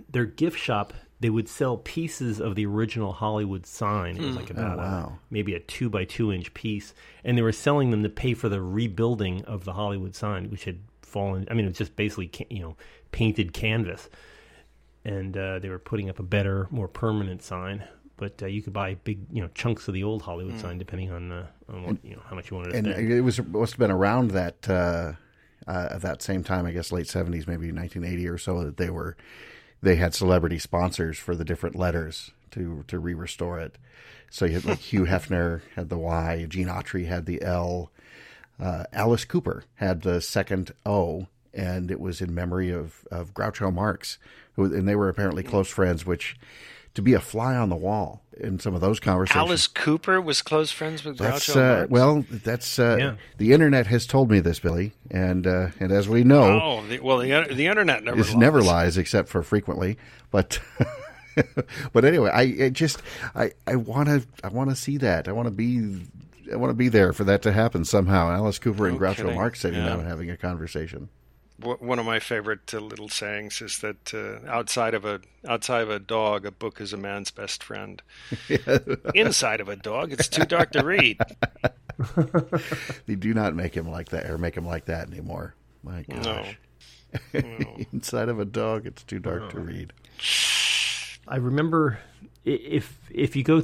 Their 0.09 0.25
gift 0.25 0.59
shop 0.59 0.93
they 1.23 1.29
would 1.29 1.49
sell 1.49 1.77
pieces 1.77 2.39
of 2.39 2.55
the 2.55 2.65
original 2.65 3.13
Hollywood 3.13 3.65
sign. 3.65 4.17
It 4.17 4.21
was 4.21 4.35
like 4.35 4.51
about 4.51 4.77
wow. 4.77 5.13
a, 5.15 5.19
maybe 5.31 5.55
a 5.55 5.59
two 5.59 5.89
by 5.89 6.05
two 6.05 6.31
inch 6.31 6.53
piece, 6.53 6.93
and 7.23 7.37
they 7.37 7.41
were 7.41 7.51
selling 7.51 7.89
them 7.91 8.03
to 8.03 8.09
pay 8.09 8.33
for 8.35 8.49
the 8.49 8.61
rebuilding 8.61 9.43
of 9.45 9.65
the 9.65 9.73
Hollywood 9.73 10.15
sign, 10.15 10.51
which 10.51 10.65
had 10.65 10.79
fallen. 11.01 11.47
I 11.49 11.53
mean, 11.55 11.65
it 11.65 11.69
was 11.69 11.77
just 11.77 11.95
basically 11.95 12.29
you 12.49 12.61
know 12.61 12.75
painted 13.11 13.53
canvas 13.53 14.09
and 15.05 15.35
uh, 15.37 15.59
they 15.59 15.69
were 15.69 15.79
putting 15.79 16.09
up 16.09 16.19
a 16.19 16.23
better, 16.23 16.67
more 16.71 16.87
permanent 16.87 17.43
sign. 17.43 17.83
But 18.15 18.41
uh, 18.43 18.45
you 18.45 18.61
could 18.61 18.73
buy 18.73 18.95
big, 18.95 19.19
you 19.31 19.41
know, 19.41 19.49
chunks 19.55 19.87
of 19.87 19.93
the 19.93 20.03
old 20.03 20.21
Hollywood 20.21 20.59
sign, 20.59 20.77
depending 20.77 21.11
on, 21.11 21.31
uh, 21.31 21.47
on 21.67 21.83
what, 21.83 21.97
you 22.05 22.15
know 22.15 22.21
how 22.25 22.35
much 22.35 22.51
you 22.51 22.57
wanted 22.57 22.71
to 22.71 22.77
And 22.77 22.87
spend. 22.87 23.11
it 23.11 23.21
was 23.21 23.43
must 23.43 23.73
have 23.73 23.79
been 23.79 23.91
around 23.91 24.31
that 24.31 24.69
uh, 24.69 25.13
uh, 25.67 25.87
at 25.91 26.01
that 26.01 26.21
same 26.21 26.43
time, 26.43 26.65
I 26.65 26.71
guess 26.71 26.91
late 26.91 27.07
70s, 27.07 27.47
maybe 27.47 27.71
1980 27.71 28.27
or 28.27 28.37
so 28.37 28.63
that 28.63 28.77
they 28.77 28.89
were 28.91 29.17
they 29.83 29.97
had 29.97 30.15
celebrity 30.15 30.57
sponsors 30.57 31.19
for 31.19 31.35
the 31.35 31.45
different 31.45 31.75
letters 31.75 32.31
to 32.51 32.83
to 32.87 32.97
re-restore 32.97 33.59
it. 33.59 33.77
So 34.31 34.45
you 34.45 34.53
had 34.53 34.65
like 34.65 34.79
Hugh 34.79 35.05
Hefner 35.05 35.61
had 35.75 35.89
the 35.89 35.97
Y, 35.97 36.45
Gene 36.49 36.67
Autry 36.67 37.05
had 37.05 37.25
the 37.25 37.41
L, 37.43 37.91
uh, 38.59 38.85
Alice 38.93 39.25
Cooper 39.25 39.65
had 39.75 40.01
the 40.01 40.21
second 40.21 40.71
O, 40.85 41.27
and 41.53 41.91
it 41.91 41.99
was 41.99 42.21
in 42.21 42.33
memory 42.33 42.71
of 42.71 43.05
of 43.11 43.33
Groucho 43.33 43.71
Marx, 43.71 44.17
who 44.55 44.73
and 44.73 44.87
they 44.87 44.95
were 44.95 45.09
apparently 45.09 45.43
close 45.43 45.67
friends. 45.67 46.05
Which 46.05 46.37
to 46.95 47.01
be 47.01 47.13
a 47.13 47.19
fly 47.19 47.55
on 47.55 47.69
the 47.69 47.75
wall 47.75 48.21
in 48.39 48.59
some 48.59 48.73
of 48.75 48.81
those 48.81 48.99
conversations. 48.99 49.37
Alice 49.39 49.67
Cooper 49.67 50.19
was 50.21 50.41
close 50.41 50.71
friends 50.71 51.03
with 51.03 51.17
That's 51.17 51.49
Groucho 51.49 51.55
uh, 51.55 51.77
Marx. 51.77 51.91
well, 51.91 52.25
that's 52.29 52.79
uh, 52.79 52.97
Yeah. 52.99 53.15
the 53.37 53.53
internet 53.53 53.87
has 53.87 54.05
told 54.07 54.29
me 54.31 54.39
this, 54.39 54.59
Billy, 54.59 54.93
and 55.11 55.45
uh, 55.47 55.67
and 55.79 55.91
as 55.91 56.07
we 56.09 56.23
know, 56.23 56.59
Oh, 56.61 56.85
the, 56.87 56.99
well, 56.99 57.19
the, 57.19 57.47
the 57.53 57.67
internet 57.67 58.03
never 58.03 58.17
lies. 58.17 58.35
never 58.35 58.61
lies 58.61 58.97
except 58.97 59.29
for 59.29 59.43
frequently. 59.43 59.97
But 60.31 60.59
but 61.93 62.05
anyway, 62.05 62.29
I 62.31 62.43
it 62.43 62.73
just 62.73 63.01
I 63.35 63.51
I 63.67 63.75
want 63.75 64.09
to 64.09 64.23
I 64.43 64.49
want 64.49 64.69
to 64.69 64.75
see 64.75 64.97
that. 64.97 65.27
I 65.27 65.31
want 65.31 65.47
to 65.47 65.51
be 65.51 66.01
I 66.51 66.55
want 66.57 66.69
to 66.71 66.75
be 66.75 66.89
there 66.89 67.13
for 67.13 67.23
that 67.25 67.41
to 67.43 67.51
happen 67.51 67.85
somehow. 67.85 68.29
Alice 68.31 68.59
Cooper 68.59 68.87
and 68.87 68.99
No 68.99 69.07
Groucho 69.07 69.15
kidding. 69.17 69.35
Marx 69.35 69.61
sitting 69.61 69.79
Yeah. 69.79 69.87
down 69.89 69.99
and 70.01 70.07
having 70.07 70.29
a 70.29 70.37
conversation. 70.37 71.09
W- 71.63 71.77
One 71.87 71.97
of 71.99 72.05
my 72.05 72.19
favorite 72.19 72.73
uh, 72.73 72.79
little 72.79 73.09
sayings 73.09 73.61
is 73.61 73.79
that 73.79 74.13
uh, 74.13 74.45
outside 74.49 74.93
of 74.93 75.05
a 75.05 75.21
outside 75.47 75.81
of 75.81 75.89
a 75.89 75.99
dog, 75.99 76.45
a 76.45 76.51
book 76.51 76.79
is 76.81 76.93
a 76.93 76.97
man's 76.97 77.31
best 77.31 77.63
friend. 77.63 78.01
Inside 79.15 79.61
of 79.61 79.69
a 79.69 79.75
dog, 79.75 80.11
it's 80.13 80.27
too 80.27 80.45
dark 80.45 80.71
to 80.73 80.83
read. 80.83 81.17
They 83.05 83.15
do 83.15 83.33
not 83.33 83.55
make 83.55 83.75
him 83.75 83.87
like 83.89 84.09
that 84.09 84.29
or 84.29 84.37
make 84.37 84.55
him 84.57 84.65
like 84.65 84.85
that 84.85 85.07
anymore. 85.09 85.55
My 85.83 86.03
No. 86.07 86.21
gosh. 86.21 86.57
Inside 87.93 88.29
of 88.29 88.39
a 88.39 88.45
dog, 88.45 88.85
it's 88.87 89.03
too 89.03 89.19
dark 89.19 89.51
to 89.51 89.59
read. 89.59 89.93
I 91.27 91.35
remember 91.37 91.99
i- 92.23 92.27
if 92.45 92.99
if 93.09 93.35
you 93.35 93.43
go 93.43 93.63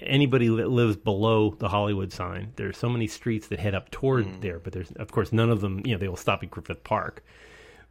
anybody 0.00 0.48
that 0.48 0.68
lives 0.68 0.96
below 0.96 1.50
the 1.58 1.68
Hollywood 1.68 2.12
sign, 2.12 2.52
there's 2.56 2.76
so 2.76 2.88
many 2.88 3.06
streets 3.06 3.48
that 3.48 3.60
head 3.60 3.74
up 3.74 3.90
toward 3.90 4.26
hmm. 4.26 4.40
there, 4.40 4.58
but 4.58 4.72
there's 4.72 4.90
of 4.92 5.12
course 5.12 5.32
none 5.32 5.50
of 5.50 5.60
them. 5.60 5.80
You 5.84 5.92
know, 5.92 5.98
they 5.98 6.08
will 6.08 6.16
stop 6.16 6.42
at 6.42 6.50
Griffith 6.50 6.84
Park. 6.84 7.22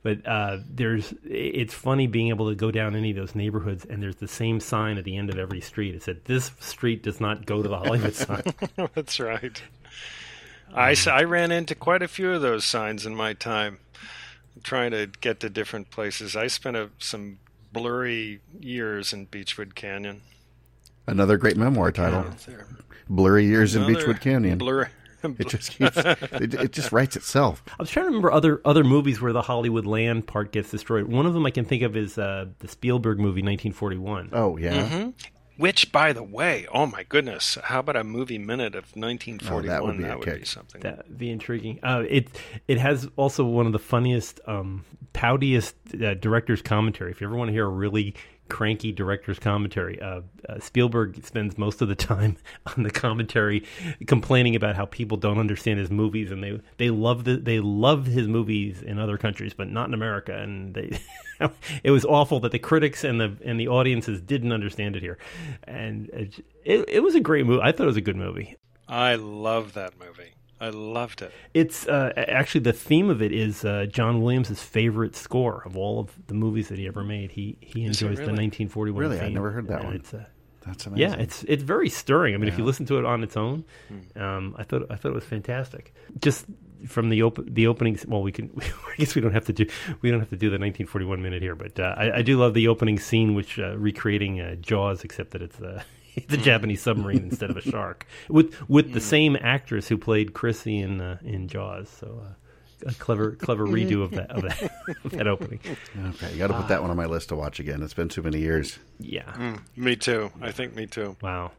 But 0.02 0.26
uh, 0.26 0.60
there's 0.70 1.14
it's 1.26 1.74
funny 1.74 2.08
being 2.08 2.30
able 2.30 2.50
to 2.50 2.56
go 2.56 2.72
down 2.72 2.96
any 2.96 3.12
of 3.12 3.18
those 3.18 3.36
neighborhoods 3.36 3.84
and 3.84 4.02
there's 4.02 4.16
the 4.16 4.30
same 4.30 4.62
sign 4.62 4.98
at 4.98 5.04
the 5.04 5.18
end 5.18 5.30
of 5.30 5.38
every 5.38 5.60
street. 5.60 5.94
It 5.94 6.04
said 6.04 6.24
this 6.24 6.52
street 6.60 7.04
does 7.04 7.20
not 7.20 7.46
go 7.46 7.62
to 7.62 7.68
the 7.68 7.78
Hollywood 7.78 8.16
sign. 8.16 8.44
That's 8.96 9.20
right. 9.20 9.62
I 10.74 10.92
um, 10.92 10.98
I 11.08 11.24
ran 11.24 11.52
into 11.52 11.76
quite 11.76 12.02
a 12.02 12.08
few 12.08 12.32
of 12.32 12.42
those 12.42 12.64
signs 12.64 13.06
in 13.06 13.16
my 13.16 13.34
time, 13.34 13.80
trying 14.64 14.92
to 14.92 15.08
get 15.08 15.42
to 15.42 15.50
different 15.50 15.92
places. 15.92 16.36
I 16.36 16.48
spent 16.48 16.78
a, 16.78 16.92
some 16.98 17.40
blurry 17.72 18.42
years 18.60 19.14
in 19.14 19.28
Beachwood 19.28 19.76
Canyon. 19.76 20.22
Another 21.08 21.38
great 21.38 21.58
memoir 21.58 21.92
title: 21.92 22.26
There. 22.46 22.68
"Blurry 23.10 23.46
Years 23.46 23.76
in 23.76 23.84
Beachwood 23.84 24.22
Canyon." 24.22 24.58
Blur, 24.60 24.90
It 25.24 25.50
just 25.50 25.72
keeps, 25.78 25.98
it, 25.98 26.54
it 26.54 26.72
just 26.72 26.92
writes 26.92 27.16
itself. 27.16 27.64
I 27.68 27.76
was 27.80 27.90
trying 27.90 28.06
to 28.06 28.08
remember 28.10 28.32
other 28.32 28.62
other 28.64 28.84
movies 28.84 29.20
where 29.22 29.34
the 29.34 29.42
Hollywood 29.42 29.86
land 29.86 30.28
part 30.28 30.52
gets 30.52 30.72
destroyed. 30.72 31.08
One 31.08 31.26
of 31.26 31.34
them 31.34 31.46
I 31.46 31.52
can 31.52 31.66
think 31.66 31.84
of 31.84 31.98
is 31.98 32.18
uh, 32.18 32.46
the 32.60 32.68
Spielberg 32.68 33.18
movie 33.18 33.42
1941. 33.42 34.30
Oh 34.34 34.58
yeah, 34.58 35.10
Which, 35.60 35.92
by 35.92 36.14
the 36.14 36.24
way, 36.24 36.68
oh 36.74 36.86
my 36.86 37.04
goodness, 37.04 37.58
how 37.62 37.80
about 37.82 37.98
a 37.98 38.06
movie 38.06 38.38
minute 38.38 38.76
of 38.76 38.96
1941? 38.96 39.66
Oh, 39.66 39.68
that 39.68 39.84
would 39.84 39.98
be 39.98 40.06
a 40.06 40.18
would 40.18 40.40
be 40.40 40.46
something. 40.46 40.80
That 40.80 41.18
be 41.18 41.30
intriguing. 41.30 41.80
Uh, 41.84 42.06
it 42.08 42.30
it 42.70 42.78
has 42.78 43.10
also 43.18 43.44
one 43.44 43.66
of 43.66 43.74
the 43.74 43.80
funniest, 43.80 44.40
um, 44.48 44.86
poutiest 45.14 45.74
uh, 46.02 46.14
director's 46.14 46.62
commentary. 46.62 47.12
If 47.12 47.20
you 47.20 47.28
ever 47.28 47.36
want 47.36 47.50
to 47.50 47.52
hear 47.52 47.66
a 47.66 47.70
really 47.70 48.16
cranky 48.50 48.92
director's 48.92 49.40
commentary, 49.40 50.02
uh, 50.02 50.22
uh, 50.48 50.60
Spielberg 50.60 51.24
spends 51.26 51.58
most 51.58 51.82
of 51.82 51.88
the 51.88 51.96
time 51.96 52.38
on 52.78 52.84
the 52.84 52.92
commentary 52.92 53.64
complaining 54.08 54.56
about 54.56 54.76
how 54.76 54.86
people 54.86 55.18
don't 55.18 55.38
understand 55.38 55.80
his 55.80 55.90
movies, 55.90 56.32
and 56.32 56.44
they 56.44 56.60
they 56.78 56.90
love 56.90 57.24
the, 57.24 57.38
they 57.38 57.60
love 57.60 58.06
his 58.06 58.28
movies 58.28 58.82
in 58.82 59.00
other 59.00 59.18
countries, 59.18 59.54
but 59.54 59.70
not 59.70 59.88
in 59.88 59.94
America. 59.94 60.36
And 60.36 60.74
they 60.74 61.00
it 61.84 61.92
was 61.92 62.06
awful 62.06 62.40
that 62.42 62.52
the 62.52 62.60
critics 62.60 63.04
and 63.04 63.20
the 63.20 63.38
and 63.44 63.60
the 63.60 63.68
audiences 63.68 64.22
didn't 64.22 64.52
understand 64.52 64.96
it 64.96 65.02
here, 65.02 65.18
and 65.64 66.10
it, 66.10 66.46
it, 66.66 66.90
it 66.90 67.00
was 67.02 67.16
a 67.16 67.22
great 67.22 67.46
movie. 67.46 67.62
I 67.62 67.72
thought 67.72 67.84
it 67.84 67.88
was 67.88 67.98
a 67.98 68.02
good 68.02 68.18
movie. 68.18 68.58
I 68.88 69.16
love 69.16 69.74
that 69.74 70.00
movie. 70.00 70.34
I 70.62 70.70
loved 70.70 71.22
it. 71.22 71.32
It's 71.54 71.88
uh, 71.88 72.12
actually 72.16 72.62
the 72.62 72.74
theme 72.74 73.10
of 73.10 73.22
it 73.22 73.32
is 73.32 73.64
uh, 73.64 73.86
John 73.90 74.22
Williams' 74.22 74.62
favorite 74.62 75.16
score 75.16 75.64
of 75.66 75.78
all 75.78 76.00
of 76.00 76.12
the 76.28 76.34
movies 76.34 76.68
that 76.70 76.78
he 76.78 76.88
ever 76.88 77.04
made. 77.04 77.32
He 77.32 77.58
he 77.62 77.86
Is 77.86 78.02
it 78.02 78.06
enjoys 78.06 78.18
the 78.18 78.32
really? 78.32 78.48
1941. 78.48 79.02
Really? 79.02 79.18
I 79.18 79.24
theme. 79.26 79.34
never 79.34 79.52
heard 79.52 79.68
that 79.68 79.78
And 79.80 79.86
one. 79.86 79.96
It's, 79.96 80.14
uh, 80.14 80.26
That's 80.66 80.86
amazing. 80.86 81.10
yeah, 81.10 81.16
it's 81.24 81.44
it's 81.44 81.64
very 81.64 81.90
stirring. 81.90 82.36
I 82.36 82.38
mean, 82.38 82.50
if 82.50 82.58
you 82.58 82.66
listen 82.66 82.86
to 82.88 82.98
it 83.00 83.06
on 83.06 83.24
its 83.24 83.38
own, 83.38 83.64
Hmm. 83.88 84.22
um, 84.22 84.56
I 84.58 84.64
thought 84.64 84.84
I 84.92 84.96
thought 84.96 85.10
it 85.12 85.16
was 85.16 85.24
fantastic. 85.24 85.94
Just 86.22 86.46
from 86.88 87.10
the 87.10 87.24
op- 87.24 87.46
the 87.46 87.68
openings. 87.68 88.06
Well, 88.06 88.22
we 88.22 88.32
can. 88.34 88.50
I 88.62 88.96
guess 88.98 89.16
we 89.16 89.22
don't 89.22 89.34
have 89.34 89.46
to 89.46 89.54
do 89.54 89.66
we 90.02 90.12
don't 90.12 90.20
have 90.20 90.30
to 90.30 90.36
do 90.38 90.48
the 90.50 90.60
1941 90.60 91.22
minute 91.22 91.42
here, 91.42 91.56
but 91.56 91.80
uh, 91.80 91.94
I, 91.98 92.18
I 92.18 92.22
do 92.22 92.38
love 92.38 92.54
the 92.54 92.68
opening 92.68 93.00
scene, 93.00 93.34
which 93.34 93.58
uh, 93.60 93.78
recreating 93.78 94.42
uh, 94.42 94.56
Jaws, 94.56 95.04
except 95.06 95.32
that 95.32 95.42
it's 95.42 95.60
a 96.16 96.20
it's 96.22 96.34
a 96.34 96.38
Hmm. 96.38 96.44
Japanese 96.44 96.82
submarine 96.82 97.24
instead 97.24 97.50
of 97.50 97.58
a 97.58 97.62
shark, 97.62 98.06
with 98.30 98.56
with 98.70 98.94
the 98.94 99.02
same 99.02 99.38
actress 99.42 99.88
who 99.88 99.98
played 99.98 100.34
Chrissy 100.34 100.78
in 100.80 101.02
uh, 101.02 101.18
in 101.24 101.48
Jaws. 101.48 101.90
So. 101.90 102.22
Uh, 102.26 102.34
a 102.88 102.94
clever, 102.94 103.32
clever 103.32 103.68
redo 103.68 104.04
of 104.04 104.12
that 104.12 104.32
of 104.32 104.42
that, 104.44 104.72
of 105.04 105.12
that 105.12 105.28
opening. 105.28 105.60
Okay, 106.12 106.32
you 106.32 106.38
got 106.38 106.48
to 106.48 106.54
put 106.54 106.70
that 106.70 106.82
one 106.82 106.90
on 106.90 106.96
my 106.96 107.08
list 107.08 107.28
to 107.28 107.36
watch 107.36 107.60
again. 107.60 107.84
It's 107.84 107.94
been 107.94 108.08
too 108.08 108.22
many 108.22 108.40
years. 108.40 108.80
Yeah, 109.02 109.58
Me 109.76 109.98
too. 109.98 110.32
I 110.42 110.54
think 110.54 110.78
me 110.78 110.88
too. 110.88 111.18
Wow. 111.22 111.52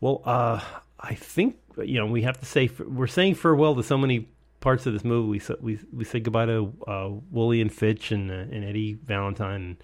Well, 0.00 0.22
uh, 0.24 0.60
I 1.00 1.14
think 1.14 1.56
you 1.78 1.98
know 1.98 2.06
we 2.06 2.22
have 2.22 2.38
to 2.38 2.46
say 2.46 2.70
we're 2.78 3.08
saying 3.08 3.34
farewell 3.34 3.74
to 3.74 3.82
so 3.82 3.98
many 3.98 4.28
parts 4.60 4.86
of 4.86 4.92
this 4.92 5.02
movie. 5.04 5.30
We 5.30 5.38
sa- 5.40 5.56
we 5.60 5.80
we 5.92 6.04
say 6.04 6.20
goodbye 6.20 6.46
to 6.46 6.72
uh, 6.86 7.10
Wooly 7.32 7.60
and 7.60 7.72
Fitch 7.72 8.12
and 8.12 8.30
uh, 8.30 8.34
and 8.34 8.64
Eddie 8.64 8.94
Valentine 9.04 9.62
and 9.62 9.76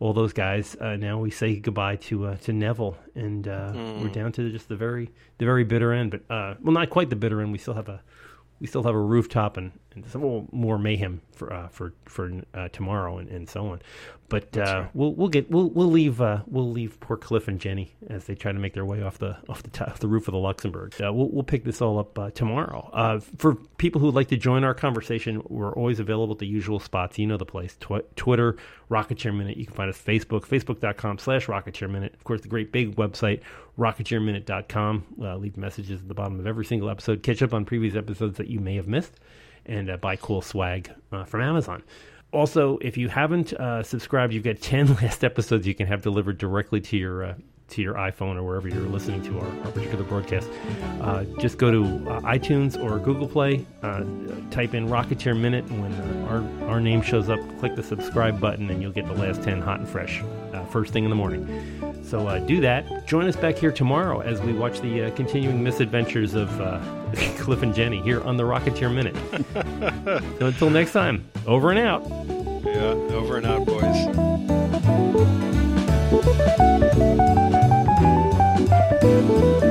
all 0.00 0.12
those 0.12 0.32
guys. 0.32 0.76
Uh, 0.80 0.96
now 0.96 1.18
we 1.18 1.30
say 1.30 1.56
goodbye 1.58 1.96
to 1.96 2.26
uh, 2.26 2.36
to 2.38 2.52
Neville, 2.52 2.96
and 3.14 3.46
uh, 3.48 3.72
we're 4.02 4.08
down 4.08 4.32
to 4.32 4.50
just 4.50 4.68
the 4.68 4.76
very 4.76 5.10
the 5.38 5.44
very 5.44 5.64
bitter 5.64 5.92
end. 5.92 6.10
But 6.12 6.20
uh, 6.30 6.54
well, 6.62 6.72
not 6.72 6.90
quite 6.90 7.10
the 7.10 7.16
bitter 7.16 7.40
end. 7.40 7.52
We 7.52 7.58
still 7.58 7.74
have 7.74 7.88
a 7.88 8.00
we 8.60 8.66
still 8.66 8.82
have 8.82 8.94
a 8.94 9.00
rooftop 9.00 9.56
and, 9.56 9.70
and 9.94 10.04
some 10.06 10.20
more- 10.22 10.46
more 10.50 10.78
mayhem 10.78 11.20
for 11.32 11.52
uh, 11.52 11.68
for 11.68 11.92
for 12.06 12.42
uh, 12.54 12.68
tomorrow 12.68 13.18
and, 13.18 13.28
and 13.28 13.48
so 13.48 13.66
on. 13.68 13.80
But 14.28 14.56
uh, 14.58 14.88
we'll 14.92 15.14
we'll 15.14 15.28
get 15.28 15.50
we'll 15.50 15.70
we'll 15.70 15.90
leave 15.90 16.20
uh, 16.20 16.42
we'll 16.46 16.70
leave 16.70 17.00
poor 17.00 17.16
Cliff 17.16 17.48
and 17.48 17.58
Jenny 17.58 17.94
as 18.10 18.24
they 18.24 18.34
try 18.34 18.52
to 18.52 18.58
make 18.58 18.74
their 18.74 18.84
way 18.84 19.02
off 19.02 19.18
the 19.18 19.38
off 19.48 19.62
the 19.62 19.70
top, 19.70 19.98
the 20.00 20.08
roof 20.08 20.28
of 20.28 20.32
the 20.32 20.38
Luxembourg. 20.38 20.94
Uh, 21.00 21.10
we'll 21.12 21.30
we'll 21.30 21.42
pick 21.42 21.64
this 21.64 21.80
all 21.80 21.98
up 21.98 22.18
uh, 22.18 22.30
tomorrow. 22.30 22.90
Uh, 22.92 23.20
for 23.38 23.54
people 23.78 24.02
who'd 24.02 24.14
like 24.14 24.28
to 24.28 24.36
join 24.36 24.64
our 24.64 24.74
conversation, 24.74 25.40
we're 25.48 25.72
always 25.72 25.98
available 25.98 26.34
at 26.34 26.40
the 26.40 26.46
usual 26.46 26.78
spots. 26.78 27.18
You 27.18 27.26
know 27.26 27.38
the 27.38 27.46
place: 27.46 27.76
Tw- 27.80 28.04
Twitter, 28.16 28.56
Rocketeer 28.90 29.34
Minute. 29.34 29.56
You 29.56 29.64
can 29.64 29.74
find 29.74 29.88
us 29.88 29.98
Facebook, 29.98 30.42
facebook.com/slash 30.42 31.46
Rocketeer 31.46 31.88
Minute. 31.90 32.12
Of 32.12 32.24
course, 32.24 32.42
the 32.42 32.48
great 32.48 32.70
big 32.70 32.96
website 32.96 33.40
rocketeerminute.com. 33.78 35.06
Uh, 35.22 35.36
leave 35.36 35.56
messages 35.56 36.00
at 36.02 36.08
the 36.08 36.14
bottom 36.14 36.38
of 36.38 36.46
every 36.46 36.64
single 36.64 36.90
episode. 36.90 37.22
Catch 37.22 37.42
up 37.42 37.54
on 37.54 37.64
previous 37.64 37.94
episodes 37.94 38.36
that 38.38 38.48
you 38.48 38.60
may 38.60 38.76
have 38.76 38.88
missed, 38.88 39.14
and 39.64 39.88
uh, 39.88 39.96
buy 39.96 40.16
cool 40.16 40.42
swag 40.42 40.90
uh, 41.12 41.24
from 41.24 41.40
Amazon. 41.40 41.82
Also, 42.32 42.78
if 42.82 42.96
you 42.96 43.08
haven't 43.08 43.52
uh, 43.54 43.82
subscribed, 43.82 44.32
you've 44.32 44.44
got 44.44 44.60
ten 44.60 44.94
last 45.02 45.24
episodes 45.24 45.66
you 45.66 45.74
can 45.74 45.86
have 45.86 46.02
delivered 46.02 46.38
directly 46.38 46.80
to 46.80 46.96
your 46.96 47.24
uh, 47.24 47.34
to 47.68 47.82
your 47.82 47.94
iPhone 47.94 48.36
or 48.36 48.42
wherever 48.42 48.68
you're 48.68 48.88
listening 48.88 49.22
to 49.22 49.38
our, 49.38 49.46
our 49.64 49.70
particular 49.72 50.04
broadcast. 50.04 50.48
Uh, 51.00 51.24
just 51.38 51.58
go 51.58 51.70
to 51.70 51.84
uh, 52.10 52.20
iTunes 52.22 52.82
or 52.82 52.98
Google 52.98 53.28
Play, 53.28 53.66
uh, 53.82 54.04
type 54.50 54.74
in 54.74 54.88
Rocketeer 54.88 55.38
Minute, 55.38 55.64
and 55.66 55.82
when 55.82 55.92
uh, 55.92 56.28
our 56.28 56.68
our 56.68 56.80
name 56.80 57.02
shows 57.02 57.28
up, 57.28 57.38
click 57.58 57.76
the 57.76 57.82
subscribe 57.82 58.40
button, 58.40 58.70
and 58.70 58.80
you'll 58.82 58.92
get 58.92 59.06
the 59.06 59.14
last 59.14 59.42
ten 59.42 59.60
hot 59.60 59.80
and 59.80 59.88
fresh 59.88 60.22
uh, 60.52 60.64
first 60.66 60.92
thing 60.92 61.04
in 61.04 61.10
the 61.10 61.16
morning. 61.16 62.02
So 62.02 62.26
uh, 62.26 62.38
do 62.38 62.60
that. 62.62 63.06
Join 63.06 63.26
us 63.26 63.36
back 63.36 63.56
here 63.56 63.72
tomorrow 63.72 64.20
as 64.20 64.40
we 64.40 64.52
watch 64.54 64.80
the 64.80 65.10
continuing 65.14 65.62
misadventures 65.62 66.34
of 66.34 66.48
Cliff 67.38 67.62
and 67.62 67.74
Jenny 67.74 68.00
here 68.02 68.22
on 68.22 68.36
the 68.36 68.44
Rocketeer 68.44 68.94
Minute. 68.94 69.16
so 70.38 70.46
until 70.46 70.70
next 70.70 70.92
time, 70.92 71.28
over 71.46 71.70
and 71.70 71.78
out. 71.78 72.02
Yeah, 72.64 72.94
over 73.14 73.36
and 73.36 73.46
out, 73.46 73.66
boys. 73.66 74.38
Go 79.08 79.67